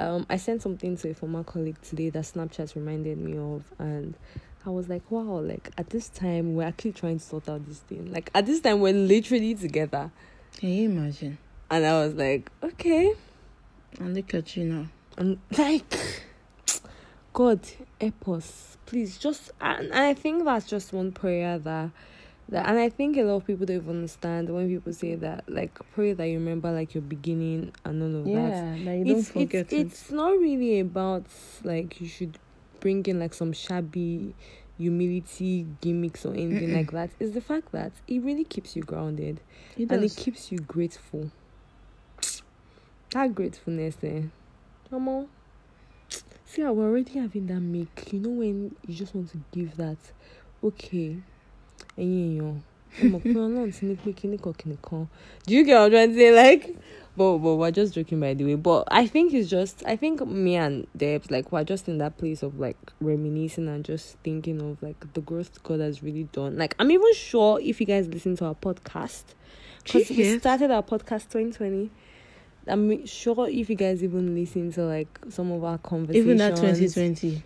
Um, 0.00 0.26
I 0.30 0.36
sent 0.36 0.62
something 0.62 0.96
to 0.96 1.10
a 1.10 1.14
former 1.14 1.44
colleague 1.44 1.80
today 1.82 2.08
that 2.10 2.24
Snapchat 2.24 2.74
reminded 2.74 3.18
me 3.18 3.36
of, 3.36 3.64
and 3.78 4.14
I 4.64 4.70
was 4.70 4.88
like, 4.88 5.02
wow, 5.10 5.40
like 5.40 5.70
at 5.76 5.90
this 5.90 6.08
time 6.08 6.54
we're 6.54 6.66
actually 6.66 6.92
trying 6.92 7.18
to 7.18 7.24
sort 7.24 7.48
out 7.48 7.66
this 7.66 7.78
thing. 7.80 8.10
Like 8.10 8.30
at 8.34 8.46
this 8.46 8.60
time 8.60 8.80
we're 8.80 8.94
literally 8.94 9.54
together, 9.54 10.10
Can 10.56 10.70
you 10.70 10.88
imagine? 10.90 11.38
and 11.70 11.84
I 11.86 12.04
was 12.04 12.14
like, 12.14 12.50
okay, 12.62 13.12
And 13.98 14.14
look 14.14 14.32
at 14.34 14.56
you 14.56 14.64
now. 14.64 14.86
and 15.18 15.38
like, 15.58 15.94
God 17.32 17.60
help 18.00 18.28
us, 18.28 18.78
please. 18.86 19.18
Just 19.18 19.50
and, 19.60 19.86
and 19.86 19.94
I 19.94 20.14
think 20.14 20.44
that's 20.44 20.66
just 20.66 20.92
one 20.92 21.12
prayer 21.12 21.58
that. 21.58 21.90
That, 22.50 22.68
and 22.68 22.78
I 22.78 22.88
think 22.88 23.16
a 23.16 23.22
lot 23.22 23.36
of 23.36 23.46
people 23.46 23.64
don't 23.64 23.76
even 23.76 23.90
understand 23.90 24.50
when 24.50 24.68
people 24.68 24.92
say 24.92 25.14
that, 25.14 25.44
like, 25.48 25.78
pray 25.94 26.12
that 26.14 26.26
you 26.26 26.38
remember, 26.38 26.72
like, 26.72 26.94
your 26.94 27.02
beginning 27.02 27.72
and 27.84 28.02
all 28.02 28.20
of 28.20 28.24
that. 28.24 28.30
Yeah, 28.30 28.76
that 28.84 28.96
you 28.96 29.04
don't 29.04 29.18
it's, 29.18 29.30
forget 29.30 29.72
it's, 29.72 29.72
it's 29.72 30.10
not 30.10 30.30
really 30.32 30.80
about 30.80 31.26
like 31.62 32.00
you 32.00 32.08
should 32.08 32.38
bring 32.80 33.04
in 33.06 33.20
like 33.20 33.34
some 33.34 33.52
shabby 33.52 34.34
humility 34.78 35.66
gimmicks 35.80 36.24
or 36.26 36.32
anything 36.32 36.74
like 36.74 36.90
that. 36.90 37.10
It's 37.20 37.34
the 37.34 37.40
fact 37.40 37.70
that 37.72 37.92
it 38.08 38.20
really 38.22 38.44
keeps 38.44 38.74
you 38.74 38.82
grounded 38.82 39.40
It 39.76 39.90
and 39.90 40.02
it 40.02 40.16
keeps 40.16 40.50
you 40.50 40.58
grateful. 40.58 41.30
That 43.10 43.34
gratefulness 43.34 43.96
eh. 43.96 44.08
there. 44.08 44.30
Come 44.88 45.08
on. 45.08 45.28
See, 46.44 46.62
we're 46.62 46.88
already 46.88 47.18
having 47.18 47.46
that 47.48 47.60
make. 47.60 48.12
You 48.12 48.20
know 48.20 48.30
when 48.30 48.74
you 48.86 48.94
just 48.94 49.14
want 49.14 49.30
to 49.32 49.40
give 49.52 49.76
that. 49.76 49.98
Okay. 50.62 51.16
Ẹ̀yin 52.02 52.26
èèyàn 52.40 52.56
ẹ 53.02 53.04
mọ̀ 53.12 53.20
pé 53.22 53.30
ọlọ́run 53.44 53.70
ti 53.76 53.82
ní 53.88 53.94
pé 54.02 54.10
kíní 54.18 54.36
kan 54.44 54.54
kan. 54.86 55.06
Do 55.46 55.54
you 55.54 55.64
get 55.64 55.74
what 55.78 55.84
i'm 55.86 55.90
trying 55.92 56.12
to 56.12 56.18
say? 56.18 56.30
Like 56.42 56.64
but 57.16 57.38
but 57.38 57.54
we're 57.56 57.70
just 57.70 57.94
joking 57.94 58.20
by 58.20 58.34
the 58.34 58.44
way. 58.44 58.54
But 58.54 58.84
i 58.90 59.06
think 59.06 59.32
it's 59.32 59.48
just 59.50 59.82
i 59.86 59.96
think 59.96 60.24
me 60.26 60.56
and 60.56 60.86
debs 60.96 61.30
like 61.30 61.52
we're 61.52 61.64
just 61.64 61.88
in 61.88 61.98
that 61.98 62.16
place 62.18 62.42
of 62.42 62.58
like 62.58 62.78
reminiscing 63.00 63.68
and 63.68 63.84
just 63.84 64.16
thinking 64.24 64.60
of 64.60 64.82
like 64.82 65.00
the 65.14 65.20
growth 65.20 65.62
god 65.62 65.80
has 65.80 66.02
really 66.02 66.24
done. 66.32 66.56
Like 66.56 66.74
i'm 66.78 66.90
even 66.90 67.14
sure 67.14 67.60
if 67.60 67.80
you 67.80 67.86
guys 67.86 68.06
listen 68.08 68.36
to 68.36 68.44
our 68.46 68.54
podcast 68.54 69.24
because 69.84 70.10
we 70.10 70.38
started 70.38 70.70
our 70.70 70.82
podcast 70.82 71.28
2020 71.30 71.90
i'm 72.66 73.06
sure 73.06 73.48
if 73.48 73.70
you 73.70 73.76
guys 73.76 74.02
even 74.04 74.34
listen 74.34 74.70
to 74.72 74.82
like 74.82 75.18
some 75.28 75.50
of 75.50 75.64
our 75.64 75.78
conversations 75.78 76.24
Even 76.26 76.36
that 76.38 76.56
2020 76.56 77.42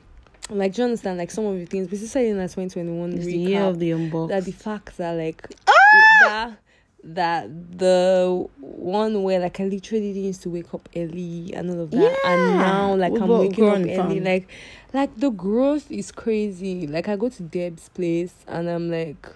like 0.50 0.72
do 0.74 0.83
you 0.83 0.85
understand 0.87 1.18
like 1.18 1.30
some 1.30 1.46
of 1.46 1.59
the 1.59 1.64
things 1.66 1.90
we 1.90 1.96
started 1.96 2.28
in 2.30 2.37
that 2.38 2.50
2021 2.50 3.12
is 3.14 3.26
the 3.26 3.37
year 3.38 3.64
of 3.64 3.78
the 3.78 3.90
unbox. 3.90 4.28
that 4.28 4.44
the 4.44 4.52
fact 4.52 4.96
that 4.98 5.12
like 5.12 5.46
Ah! 5.66 5.72
that 6.20 6.59
that 7.07 7.78
the 7.78 8.46
one 8.61 9.22
where 9.22 9.38
like 9.38 9.61
I 9.61 9.64
literally 9.64 10.11
used 10.12 10.42
to 10.42 10.50
wake 10.50 10.72
up 10.72 10.88
early 10.96 11.52
and 11.54 11.70
all 11.70 11.80
of 11.83 11.90
that 11.90 12.16
and 12.24 12.59
now 12.59 12.94
like 12.94 13.12
We've 13.12 13.22
I'm 13.22 13.28
got 13.28 13.40
waking 13.40 13.52
up 13.52 13.57
grown, 13.57 13.80
early 13.90 14.14
fam. 14.20 14.24
like 14.24 14.48
like 14.92 15.16
the 15.18 15.30
growth 15.30 15.90
is 15.90 16.11
crazy 16.12 16.87
like 16.87 17.09
I 17.09 17.16
go 17.16 17.28
to 17.28 17.42
Deb's 17.42 17.88
place 17.90 18.35
and 18.48 18.68
I'm 18.68 18.90
like 18.90 19.26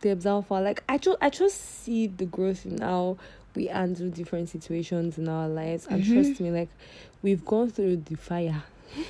Deb's 0.00 0.26
alpha 0.26 0.54
like 0.54 0.82
I 0.88 0.98
just 0.98 1.18
I 1.20 1.30
just 1.30 1.56
see 1.84 2.06
the 2.08 2.26
growth 2.26 2.64
in 2.66 2.78
how 2.80 3.16
we 3.54 3.66
handle 3.66 4.08
different 4.10 4.48
situations 4.48 5.18
in 5.18 5.28
our 5.28 5.48
lives 5.48 5.86
and 5.88 6.02
Mhm. 6.02 6.12
trust 6.12 6.40
me 6.40 6.50
like 6.50 6.68
we've 7.22 7.44
gone 7.44 7.70
through 7.70 7.96
the 8.06 8.14
fire 8.16 8.62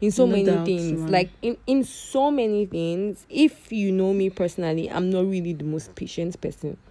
in 0.00 0.10
so 0.10 0.26
No 0.26 0.32
many 0.32 0.44
doubt, 0.44 0.66
things. 0.66 1.00
man. 1.00 1.10
like 1.10 1.30
in 1.42 1.56
in 1.66 1.84
so 1.84 2.30
many 2.30 2.66
things. 2.66 3.26
If 3.28 3.72
you 3.72 3.92
know 3.92 4.12
me 4.12 4.30
personally 4.30 4.90
i'm 4.90 5.10
not 5.10 5.26
really 5.26 5.52
the 5.52 5.64
most 5.64 5.94
patient 5.94 6.40
person. 6.40 6.76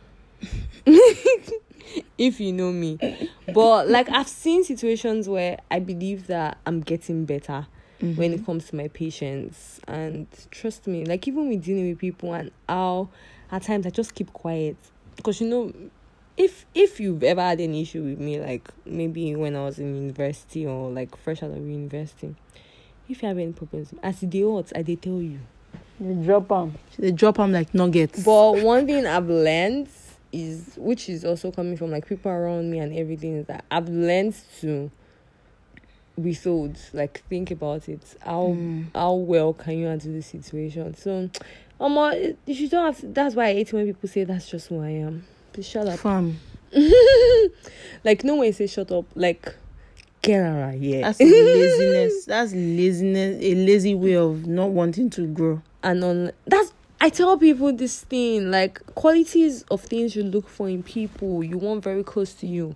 If 2.17 2.39
you 2.39 2.51
know 2.51 2.71
me. 2.71 2.97
But 3.53 3.89
like 3.89 4.09
i've 4.09 4.27
seen 4.27 4.63
situations 4.63 5.29
where 5.29 5.59
i 5.69 5.79
believe 5.79 6.27
that 6.27 6.57
i'm 6.65 6.81
getting 6.81 7.25
better 7.25 7.67
when 7.99 8.31
Mm-hmm. 8.31 8.33
it 8.41 8.45
comes 8.45 8.67
to 8.69 8.75
my 8.75 8.87
patience. 8.89 9.79
And 9.87 10.27
trust 10.51 10.87
me 10.87 11.05
like 11.05 11.27
even 11.27 11.47
with 11.49 11.63
dealing 11.63 11.89
with 11.89 11.99
people 11.99 12.33
and 12.33 12.51
how 12.67 13.09
at 13.51 13.63
times 13.63 13.85
i 13.85 13.89
just 13.89 14.15
keep 14.15 14.33
quiet. 14.33 14.75
Because 15.15 15.39
you 15.39 15.47
know 15.47 15.71
if 16.37 16.65
if 16.73 16.99
you've 16.99 17.23
ever 17.23 17.41
had 17.41 17.59
an 17.61 17.73
issue 17.75 18.03
with 18.03 18.19
me 18.19 18.39
like 18.41 18.67
maybe 18.85 19.33
when 19.37 19.55
i 19.55 19.63
was 19.63 19.79
in 19.79 19.95
university 19.95 20.65
or 20.65 20.89
like 20.91 21.15
fresh 21.15 21.41
out 21.41 21.51
of 21.51 21.57
university 21.65 22.35
if 23.09 23.21
you 23.21 23.27
have 23.27 23.37
any 23.37 23.51
problems 23.51 23.93
as 24.03 24.19
the 24.21 24.43
odds 24.43 24.71
i 24.75 24.81
dey 24.81 24.95
tell 24.95 25.21
you 25.21 25.39
They 25.99 26.13
drop 26.25 26.47
them. 26.49 26.73
They 26.99 27.11
drop 27.11 27.37
them 27.37 27.51
like 27.51 27.73
nuggets. 27.73 28.23
but 28.23 28.61
one 28.63 28.85
thing 28.85 29.05
i've 29.07 29.29
learned 29.29 29.87
is 30.31 30.73
which 30.77 31.07
is 31.07 31.23
also 31.23 31.51
coming 31.51 31.77
from 31.77 31.91
like 31.91 32.05
people 32.07 32.31
around 32.31 32.69
me 32.69 32.79
and 32.79 32.93
everything 32.93 33.37
is 33.37 33.45
that 33.47 33.63
i've 33.71 33.87
learned 33.89 34.35
to 34.61 34.89
be 36.17 36.21
withhold 36.31 36.77
like 36.93 37.23
think 37.29 37.51
about 37.51 37.87
it 37.89 38.01
how 38.21 38.43
Mm. 38.47 38.85
how 38.95 39.13
well 39.13 39.53
can 39.53 39.77
you 39.77 39.85
handle 39.87 40.11
the 40.13 40.21
situation 40.21 40.95
so 40.95 41.29
um 41.79 41.97
if 42.47 42.59
you 42.59 42.69
don't 42.69 42.85
have 42.85 42.99
to, 43.01 43.07
that's 43.07 43.35
why 43.35 43.47
i 43.47 43.53
hate 43.53 43.71
when 43.73 43.85
people 43.85 44.07
say 44.09 44.23
that's 44.23 44.49
just 44.49 44.67
who 44.69 44.81
i 44.81 44.89
am 44.89 45.25
please 45.53 45.67
shut 45.67 45.87
up 45.87 45.99
Fam. 45.99 46.39
like 48.03 48.23
no 48.23 48.35
one 48.35 48.51
say 48.53 48.67
shut 48.67 48.91
up 48.91 49.05
like 49.15 49.53
get 50.25 50.41
out 50.43 50.73
of 50.73 50.79
here 50.79 51.01
That's 51.01 51.19
laziness. 51.19 52.25
That's 52.27 52.53
laziness. 52.53 53.41
A 53.41 53.55
lazy 53.55 53.95
way 53.95 54.15
of 54.15 54.47
not 54.47 54.71
wanting 54.71 55.09
to 55.11 55.27
grow. 55.27 55.61
and 55.83 56.03
on 56.03 56.31
that's 56.47 56.73
I 56.99 57.09
tell 57.09 57.37
people 57.37 57.71
this 57.73 58.01
thing 58.01 58.49
like 58.51 58.83
qualities 58.95 59.63
of 59.69 59.81
things 59.81 60.15
you 60.15 60.23
look 60.23 60.47
for 60.47 60.67
in 60.67 60.81
people 60.81 61.43
you 61.43 61.57
want 61.57 61.83
very 61.83 62.03
close 62.03 62.33
to 62.35 62.47
you, 62.47 62.75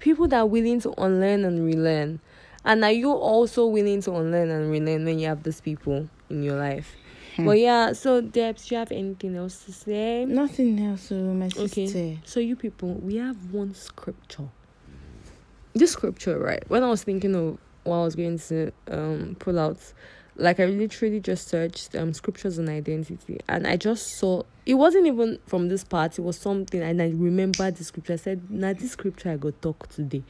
people 0.00 0.28
that 0.28 0.38
are 0.38 0.46
willing 0.46 0.80
to 0.80 0.92
unlearn 0.98 1.44
and 1.44 1.64
relearn, 1.64 2.20
and 2.64 2.84
are 2.84 2.92
you 2.92 3.10
also 3.10 3.66
willing 3.66 4.02
to 4.02 4.12
unlearn 4.12 4.50
and 4.50 4.70
relearn 4.70 5.04
when 5.04 5.18
you 5.18 5.28
have 5.28 5.44
these 5.44 5.60
people 5.60 6.08
in 6.28 6.42
your 6.42 6.58
life? 6.58 6.94
Hmm. 7.36 7.46
But 7.46 7.58
yeah, 7.58 7.92
so 7.92 8.20
Debs, 8.20 8.66
do 8.66 8.74
you 8.74 8.78
have 8.80 8.92
anything 8.92 9.36
else 9.36 9.64
to 9.64 9.72
say? 9.72 10.24
Nothing 10.26 10.84
else, 10.84 11.12
oh, 11.12 11.32
my 11.32 11.48
Okay. 11.56 12.18
So 12.24 12.40
you 12.40 12.56
people, 12.56 12.94
we 12.94 13.16
have 13.16 13.52
one 13.52 13.72
scripture. 13.74 14.48
This 15.74 15.92
scripture, 15.92 16.38
right? 16.38 16.62
When 16.68 16.82
I 16.82 16.88
was 16.88 17.02
thinking 17.04 17.34
of 17.34 17.58
what 17.84 17.96
I 17.96 18.04
was 18.04 18.16
going 18.16 18.38
to 18.38 18.72
um 18.88 19.36
pull 19.38 19.58
out, 19.58 19.78
like 20.36 20.58
I 20.60 20.66
literally 20.66 21.20
just 21.20 21.48
searched 21.48 21.94
um 21.94 22.12
scriptures 22.12 22.58
on 22.58 22.68
identity, 22.68 23.38
and 23.48 23.66
I 23.66 23.76
just 23.76 24.16
saw 24.18 24.42
it 24.66 24.74
wasn't 24.74 25.06
even 25.06 25.38
from 25.46 25.68
this 25.68 25.82
part. 25.84 26.18
It 26.18 26.22
was 26.22 26.38
something, 26.38 26.80
and 26.82 27.00
I 27.00 27.08
remembered 27.08 27.76
the 27.76 27.84
scripture. 27.84 28.12
I 28.14 28.16
said, 28.16 28.50
"Now 28.50 28.72
this 28.72 28.92
scripture 28.92 29.30
I 29.30 29.36
go 29.36 29.50
talk 29.50 29.88
today. 29.88 30.22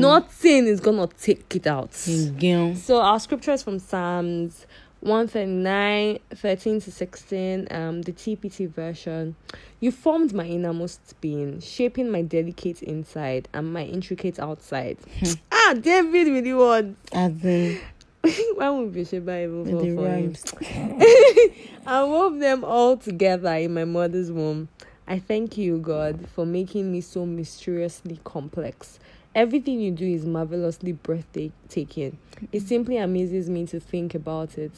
Nothing 0.00 0.66
is 0.66 0.80
gonna 0.80 1.08
take 1.20 1.54
it 1.56 1.66
out." 1.66 1.90
So 2.74 3.00
our 3.00 3.20
scripture 3.20 3.52
is 3.52 3.62
from 3.62 3.78
Psalms 3.78 4.66
139, 5.02 6.20
13 6.32 6.80
to 6.80 6.92
16, 6.92 7.68
um, 7.72 8.02
the 8.02 8.12
TPT 8.12 8.68
version. 8.68 9.34
You 9.80 9.90
formed 9.90 10.32
my 10.32 10.46
innermost 10.46 11.20
being, 11.20 11.60
shaping 11.60 12.08
my 12.08 12.22
delicate 12.22 12.82
inside 12.82 13.48
and 13.52 13.72
my 13.72 13.82
intricate 13.82 14.38
outside. 14.38 14.98
ah, 15.52 15.74
David 15.80 16.28
really 16.28 16.54
wants. 16.54 17.00
Why 18.54 18.70
would 18.70 18.92
be 18.92 19.02
Bible 19.18 19.64
with 19.64 19.96
for 20.48 20.62
him? 20.62 21.00
I 21.86 22.04
wove 22.04 22.38
them 22.38 22.62
all 22.62 22.96
together 22.96 23.54
in 23.54 23.74
my 23.74 23.84
mother's 23.84 24.30
womb. 24.30 24.68
I 25.08 25.18
thank 25.18 25.58
you, 25.58 25.78
God, 25.78 26.28
for 26.28 26.46
making 26.46 26.92
me 26.92 27.00
so 27.00 27.26
mysteriously 27.26 28.20
complex. 28.22 29.00
Everything 29.34 29.80
you 29.80 29.90
do 29.92 30.06
is 30.06 30.26
marvelously 30.26 30.92
breathtaking. 30.92 32.18
It 32.52 32.62
simply 32.62 32.98
amazes 32.98 33.48
me 33.48 33.66
to 33.66 33.80
think 33.80 34.14
about 34.14 34.58
it. 34.58 34.72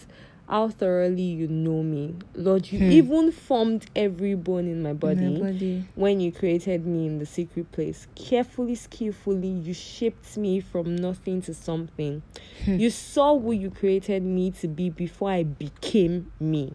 How 0.49 0.69
thoroughly 0.69 1.23
you 1.23 1.49
know 1.49 1.83
me. 1.83 2.15
Lord, 2.35 2.71
you 2.71 2.79
Hmm. 2.79 2.93
even 2.93 3.33
formed 3.33 3.87
every 3.97 4.35
bone 4.35 4.67
in 4.69 4.83
my 4.83 4.93
body 4.93 5.39
My 5.41 5.53
body. 5.53 5.85
when 5.95 6.21
you 6.21 6.31
created 6.33 6.87
me 6.87 7.07
in 7.07 7.19
the 7.19 7.25
secret 7.25 7.73
place. 7.73 8.07
Carefully, 8.15 8.75
skillfully, 8.75 9.49
you 9.49 9.73
shaped 9.73 10.37
me 10.37 10.61
from 10.61 10.97
nothing 10.97 11.41
to 11.43 11.55
something. 11.55 12.21
Hmm. 12.67 12.79
You 12.79 12.91
saw 12.91 13.39
who 13.39 13.53
you 13.53 13.71
created 13.71 14.23
me 14.23 14.51
to 14.61 14.69
be 14.69 14.91
before 14.91 15.31
I 15.31 15.45
became 15.45 16.31
me. 16.39 16.75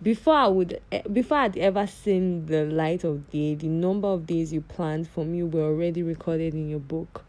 Before 0.00 0.34
I 0.34 0.46
would, 0.46 0.80
eh, 0.92 1.02
before 1.12 1.38
I'd 1.38 1.58
ever 1.58 1.86
seen 1.86 2.46
the 2.46 2.64
light 2.64 3.04
of 3.04 3.28
day, 3.30 3.54
the 3.54 3.66
number 3.66 4.08
of 4.08 4.26
days 4.26 4.52
you 4.52 4.60
planned 4.60 5.08
for 5.08 5.24
me 5.24 5.42
were 5.42 5.64
already 5.64 6.02
recorded 6.02 6.54
in 6.54 6.68
your 6.68 6.78
book. 6.78 7.24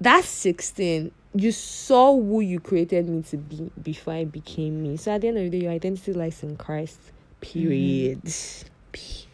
That's 0.00 0.28
sixteen. 0.28 1.12
You 1.32 1.52
saw 1.52 2.12
who 2.14 2.40
you 2.40 2.58
created 2.58 3.08
me 3.08 3.22
to 3.22 3.36
be 3.36 3.70
before 3.80 4.14
I 4.14 4.24
became 4.24 4.82
me. 4.82 4.96
So 4.96 5.12
at 5.12 5.20
the 5.20 5.28
end 5.28 5.38
of 5.38 5.44
the 5.44 5.50
day, 5.50 5.64
your 5.64 5.72
identity 5.72 6.12
lies 6.12 6.42
in 6.42 6.56
Christ. 6.56 6.98
Period. 7.40 8.22
Period. 8.90 9.30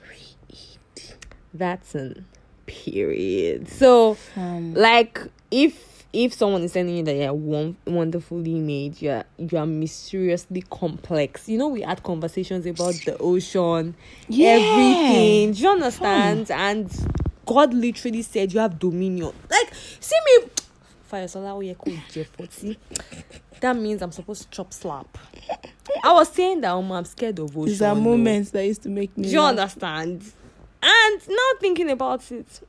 That's 1.54 1.94
an 1.94 2.26
period. 2.66 3.68
So 3.68 4.18
Um, 4.36 4.74
like 4.74 5.20
if 5.50 5.95
if 6.24 6.32
someone 6.32 6.62
is 6.62 6.72
telling 6.72 6.96
you 6.96 7.02
that 7.02 7.14
you're 7.14 7.34
won- 7.34 7.76
wonderfully 7.86 8.54
made 8.54 9.00
you're 9.02 9.22
you 9.36 9.58
are 9.58 9.66
mysteriously 9.66 10.62
complex 10.70 11.46
you 11.48 11.58
know 11.58 11.68
we 11.68 11.82
had 11.82 12.02
conversations 12.02 12.64
about 12.64 12.94
the 13.04 13.16
ocean 13.20 13.94
Yeah. 14.28 14.52
everything 14.58 15.52
do 15.52 15.60
you 15.62 15.68
understand 15.68 16.50
and 16.50 16.90
god 17.44 17.74
literally 17.74 18.22
said 18.22 18.52
you 18.52 18.60
have 18.60 18.78
dominion 18.78 19.32
like 19.50 19.74
see 20.00 20.16
me 20.40 20.48
Fayosola 21.12 21.54
Oyeko 21.54 21.84
Ije40. 22.08 22.76
that 23.60 23.76
means 23.76 24.00
i'm 24.00 24.10
supposed 24.12 24.42
to 24.44 24.48
chop 24.50 24.72
slap 24.72 25.18
i 26.02 26.12
was 26.14 26.28
saying 26.30 26.62
that 26.62 26.70
um, 26.72 26.90
i'm 26.92 27.04
scared 27.04 27.38
of 27.38 27.50
ocean 27.56 27.66
these 27.66 27.82
are 27.82 27.94
though. 27.94 28.00
moments 28.00 28.50
that 28.52 28.64
used 28.64 28.82
to 28.82 28.88
make 28.88 29.16
me. 29.18 29.24
Do 29.24 29.28
you 29.30 29.40
laugh. 29.40 29.50
understand? 29.50 30.22
And 30.82 31.20
now 31.28 31.48
thinking 31.60 31.90
about 31.90 32.30
it, 32.30 32.60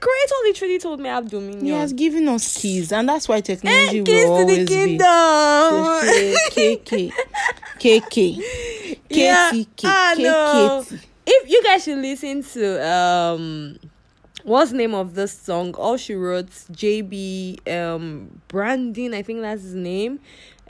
creator 0.00 0.34
literally 0.44 0.78
told 0.78 1.00
me 1.00 1.08
I 1.08 1.14
have 1.16 1.28
dominion. 1.28 1.64
He 1.64 1.70
has 1.72 1.92
given 1.92 2.28
us 2.28 2.56
keys, 2.56 2.92
and 2.92 3.08
that's 3.08 3.28
why 3.28 3.40
technology 3.40 3.98
and 3.98 4.06
keys 4.06 4.24
will 4.24 4.38
to 4.38 4.44
the 4.44 4.52
always 4.52 4.68
be. 4.68 4.74
kingdom. 4.74 6.36
KK, 6.50 7.12
KK, 7.78 8.96
Yeah, 9.10 9.50
KTK, 9.52 9.84
I 9.84 10.14
know. 10.14 10.84
KKT. 10.86 11.00
if 11.26 11.50
you 11.50 11.62
guys 11.64 11.84
should 11.84 11.98
listen 11.98 12.42
to 12.42 12.86
um 12.88 13.78
what's 14.44 14.70
the 14.70 14.76
name 14.76 14.94
of 14.94 15.14
this 15.14 15.32
song 15.32 15.74
all 15.74 15.96
she 15.96 16.14
wrote 16.14 16.46
jb 16.70 17.58
um 17.68 18.40
Brandon 18.46 19.12
i 19.12 19.22
think 19.22 19.40
that's 19.40 19.62
his 19.62 19.74
name 19.74 20.20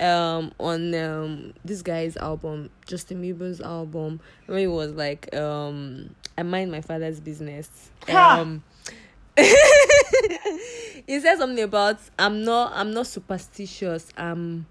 um 0.00 0.50
on 0.58 0.94
um 0.94 1.52
this 1.64 1.82
guy's 1.82 2.16
album, 2.16 2.70
Justin 2.86 3.22
Bieber's 3.22 3.60
album, 3.60 4.20
when 4.46 4.58
he 4.60 4.66
was 4.66 4.92
like 4.92 5.34
um 5.34 6.14
I 6.38 6.42
mind 6.42 6.70
my 6.70 6.80
father's 6.82 7.18
business. 7.20 7.90
Ha! 8.08 8.38
Um 8.40 8.62
he 11.06 11.20
said 11.20 11.36
something 11.38 11.62
about 11.62 11.98
I'm 12.18 12.44
not 12.44 12.72
I'm 12.74 12.92
not 12.92 13.06
superstitious. 13.06 14.08
I'm 14.16 14.66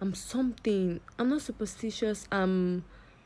I'm 0.00 0.14
something. 0.14 1.00
I'm 1.18 1.28
not 1.30 1.42
superstitious. 1.42 2.26
I'm 2.32 2.84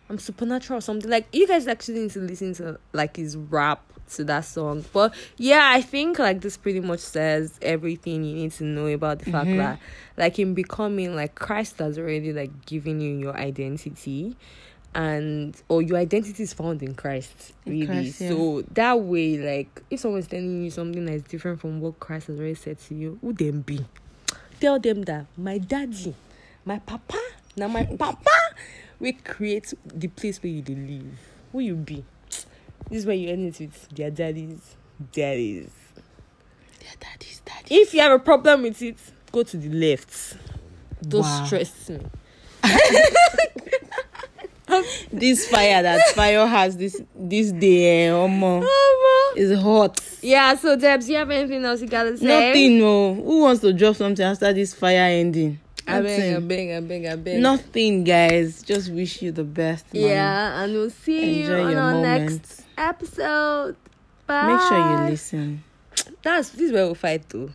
I'm 0.08 0.18
supernatural 0.18 0.78
or 0.78 0.80
something. 0.80 1.10
Like 1.10 1.26
you 1.32 1.46
guys 1.46 1.66
actually 1.66 2.00
need 2.00 2.10
to 2.12 2.20
listen 2.20 2.54
to 2.54 2.78
like 2.92 3.16
his 3.16 3.36
rap 3.36 3.82
to 4.14 4.24
that 4.24 4.44
song. 4.44 4.84
But 4.92 5.14
yeah, 5.36 5.70
I 5.72 5.80
think 5.82 6.18
like 6.18 6.40
this 6.40 6.56
pretty 6.56 6.80
much 6.80 7.00
says 7.00 7.58
everything 7.62 8.24
you 8.24 8.34
need 8.34 8.52
to 8.52 8.64
know 8.64 8.86
about 8.88 9.20
the 9.20 9.30
fact 9.30 9.46
Mhm. 9.48 9.58
that 9.58 9.78
like 10.16 10.38
in 10.38 10.54
becoming 10.54 11.14
like 11.14 11.34
Christ 11.36 11.78
has 11.78 11.98
already 11.98 12.32
like 12.32 12.66
given 12.66 13.00
you 13.00 13.16
your 13.16 13.36
identity 13.36 14.36
and 14.94 15.60
or 15.68 15.82
your 15.82 15.96
identity 15.98 16.42
is 16.42 16.52
found 16.52 16.82
in 16.82 16.94
Christ 16.94 17.52
In 17.64 17.72
really. 17.72 17.86
Christ, 17.86 18.20
yeah. 18.20 18.28
So 18.30 18.62
that 18.72 19.00
way 19.00 19.38
like 19.38 19.82
if 19.90 20.00
someone's 20.00 20.26
telling 20.26 20.64
you 20.64 20.70
something 20.70 21.04
that 21.06 21.12
is 21.14 21.22
different 21.22 21.60
from 21.60 21.80
what 21.80 22.00
Christ 22.00 22.26
has 22.28 22.38
already 22.38 22.54
said 22.54 22.78
to 22.80 22.94
you, 22.94 23.18
who 23.20 23.32
them 23.32 23.60
be? 23.62 23.84
Tell 24.60 24.78
them 24.80 25.02
that 25.02 25.26
my 25.36 25.58
daddy, 25.58 26.14
my 26.64 26.78
papa, 26.80 27.18
now 27.56 27.68
my 27.68 27.84
papa 27.84 28.30
we 28.98 29.12
create 29.12 29.72
the 29.86 30.08
place 30.08 30.42
where 30.42 30.52
you 30.52 30.62
live. 30.66 31.18
Who 31.52 31.60
you 31.60 31.74
be? 31.74 32.04
This 32.88 32.98
is 33.00 33.06
where 33.06 33.16
you 33.16 33.30
end 33.30 33.46
it 33.54 33.60
with 33.60 33.88
their 33.90 34.10
daddies, 34.10 34.76
daddies. 35.12 35.70
Yeah, 36.82 36.88
daddy's 36.98 37.40
daddy. 37.44 37.74
If 37.76 37.94
you 37.94 38.00
have 38.00 38.12
a 38.12 38.18
problem 38.18 38.62
with 38.62 38.82
it, 38.82 38.96
go 39.32 39.42
to 39.44 39.56
the 39.56 39.68
left. 39.68 40.36
Don't 41.00 41.20
Wow. 41.22 41.44
stress 41.46 41.88
me. 41.88 42.00
This 45.12 45.48
fire 45.48 45.82
that 45.82 46.00
fire 46.14 46.46
has 46.46 46.76
this 46.76 47.00
this 47.14 47.52
day, 47.52 48.06
eh, 48.06 48.10
omo, 48.10 48.64
is 49.36 49.58
hot. 49.60 50.00
Yeah, 50.22 50.54
so 50.54 50.76
Debs, 50.76 51.08
you 51.08 51.16
have 51.16 51.30
anything 51.30 51.64
else 51.64 51.80
you 51.80 51.88
gotta 51.88 52.16
say? 52.16 52.26
Nothing, 52.26 52.78
no. 52.78 53.14
Who 53.14 53.40
wants 53.42 53.60
to 53.62 53.72
drop 53.72 53.96
something 53.96 54.24
after 54.24 54.52
this 54.52 54.74
fire 54.74 54.98
ending? 55.10 55.58
I 55.86 56.00
beg, 56.02 56.20
I 56.20 56.28
Nothing. 56.34 56.48
beg, 56.48 56.70
I 56.70 56.80
beg, 56.80 57.06
I 57.06 57.16
beg. 57.16 57.40
Nothing, 57.40 58.04
guys. 58.04 58.62
Just 58.62 58.90
wish 58.92 59.22
you 59.22 59.32
the 59.32 59.44
best. 59.44 59.92
man. 59.92 60.02
Yeah, 60.02 60.62
and 60.62 60.72
we'll 60.72 60.90
see 60.90 61.40
Enjoy 61.40 61.56
you 61.56 61.62
on 61.62 61.76
our 61.76 61.92
moment. 61.94 62.32
next 62.32 62.62
episode. 62.78 63.76
Bye. 64.26 64.46
Make 64.52 64.60
sure 64.68 64.78
you 65.04 65.10
listen. 65.10 65.64
That's 66.22 66.50
this 66.50 66.60
is 66.66 66.72
where 66.72 66.84
we'll 66.86 66.94
fight 66.94 67.28
too. 67.28 67.52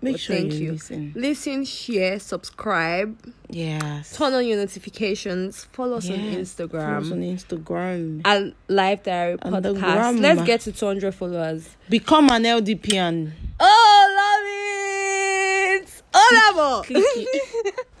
Make 0.00 0.12
Well, 0.12 0.18
sure 0.18 0.36
thank 0.36 0.52
you, 0.54 0.58
you. 0.60 0.72
listen. 0.72 1.12
Listen, 1.16 1.64
share, 1.64 2.20
subscribe, 2.20 3.18
Yes. 3.50 4.16
turn 4.16 4.32
on 4.32 4.46
your 4.46 4.56
notifications, 4.58 5.64
follow 5.72 5.96
us 5.96 6.08
on 6.08 6.16
Instagram. 6.18 6.70
Follow 6.70 6.98
us 7.00 7.10
on 7.10 7.22
Instagram. 7.22 8.20
At 8.24 8.52
Live 8.68 9.02
Diary 9.02 9.38
Podcast. 9.38 10.20
Let's 10.20 10.42
get 10.42 10.60
to 10.62 10.72
200 10.72 11.12
followers. 11.14 11.68
Become 11.88 12.30
an 12.30 12.44
LDP 12.44 12.94
and 12.96 13.32
Oh, 13.58 14.14
love 15.80 15.82
it! 15.82 16.02
Hola. 16.14 16.84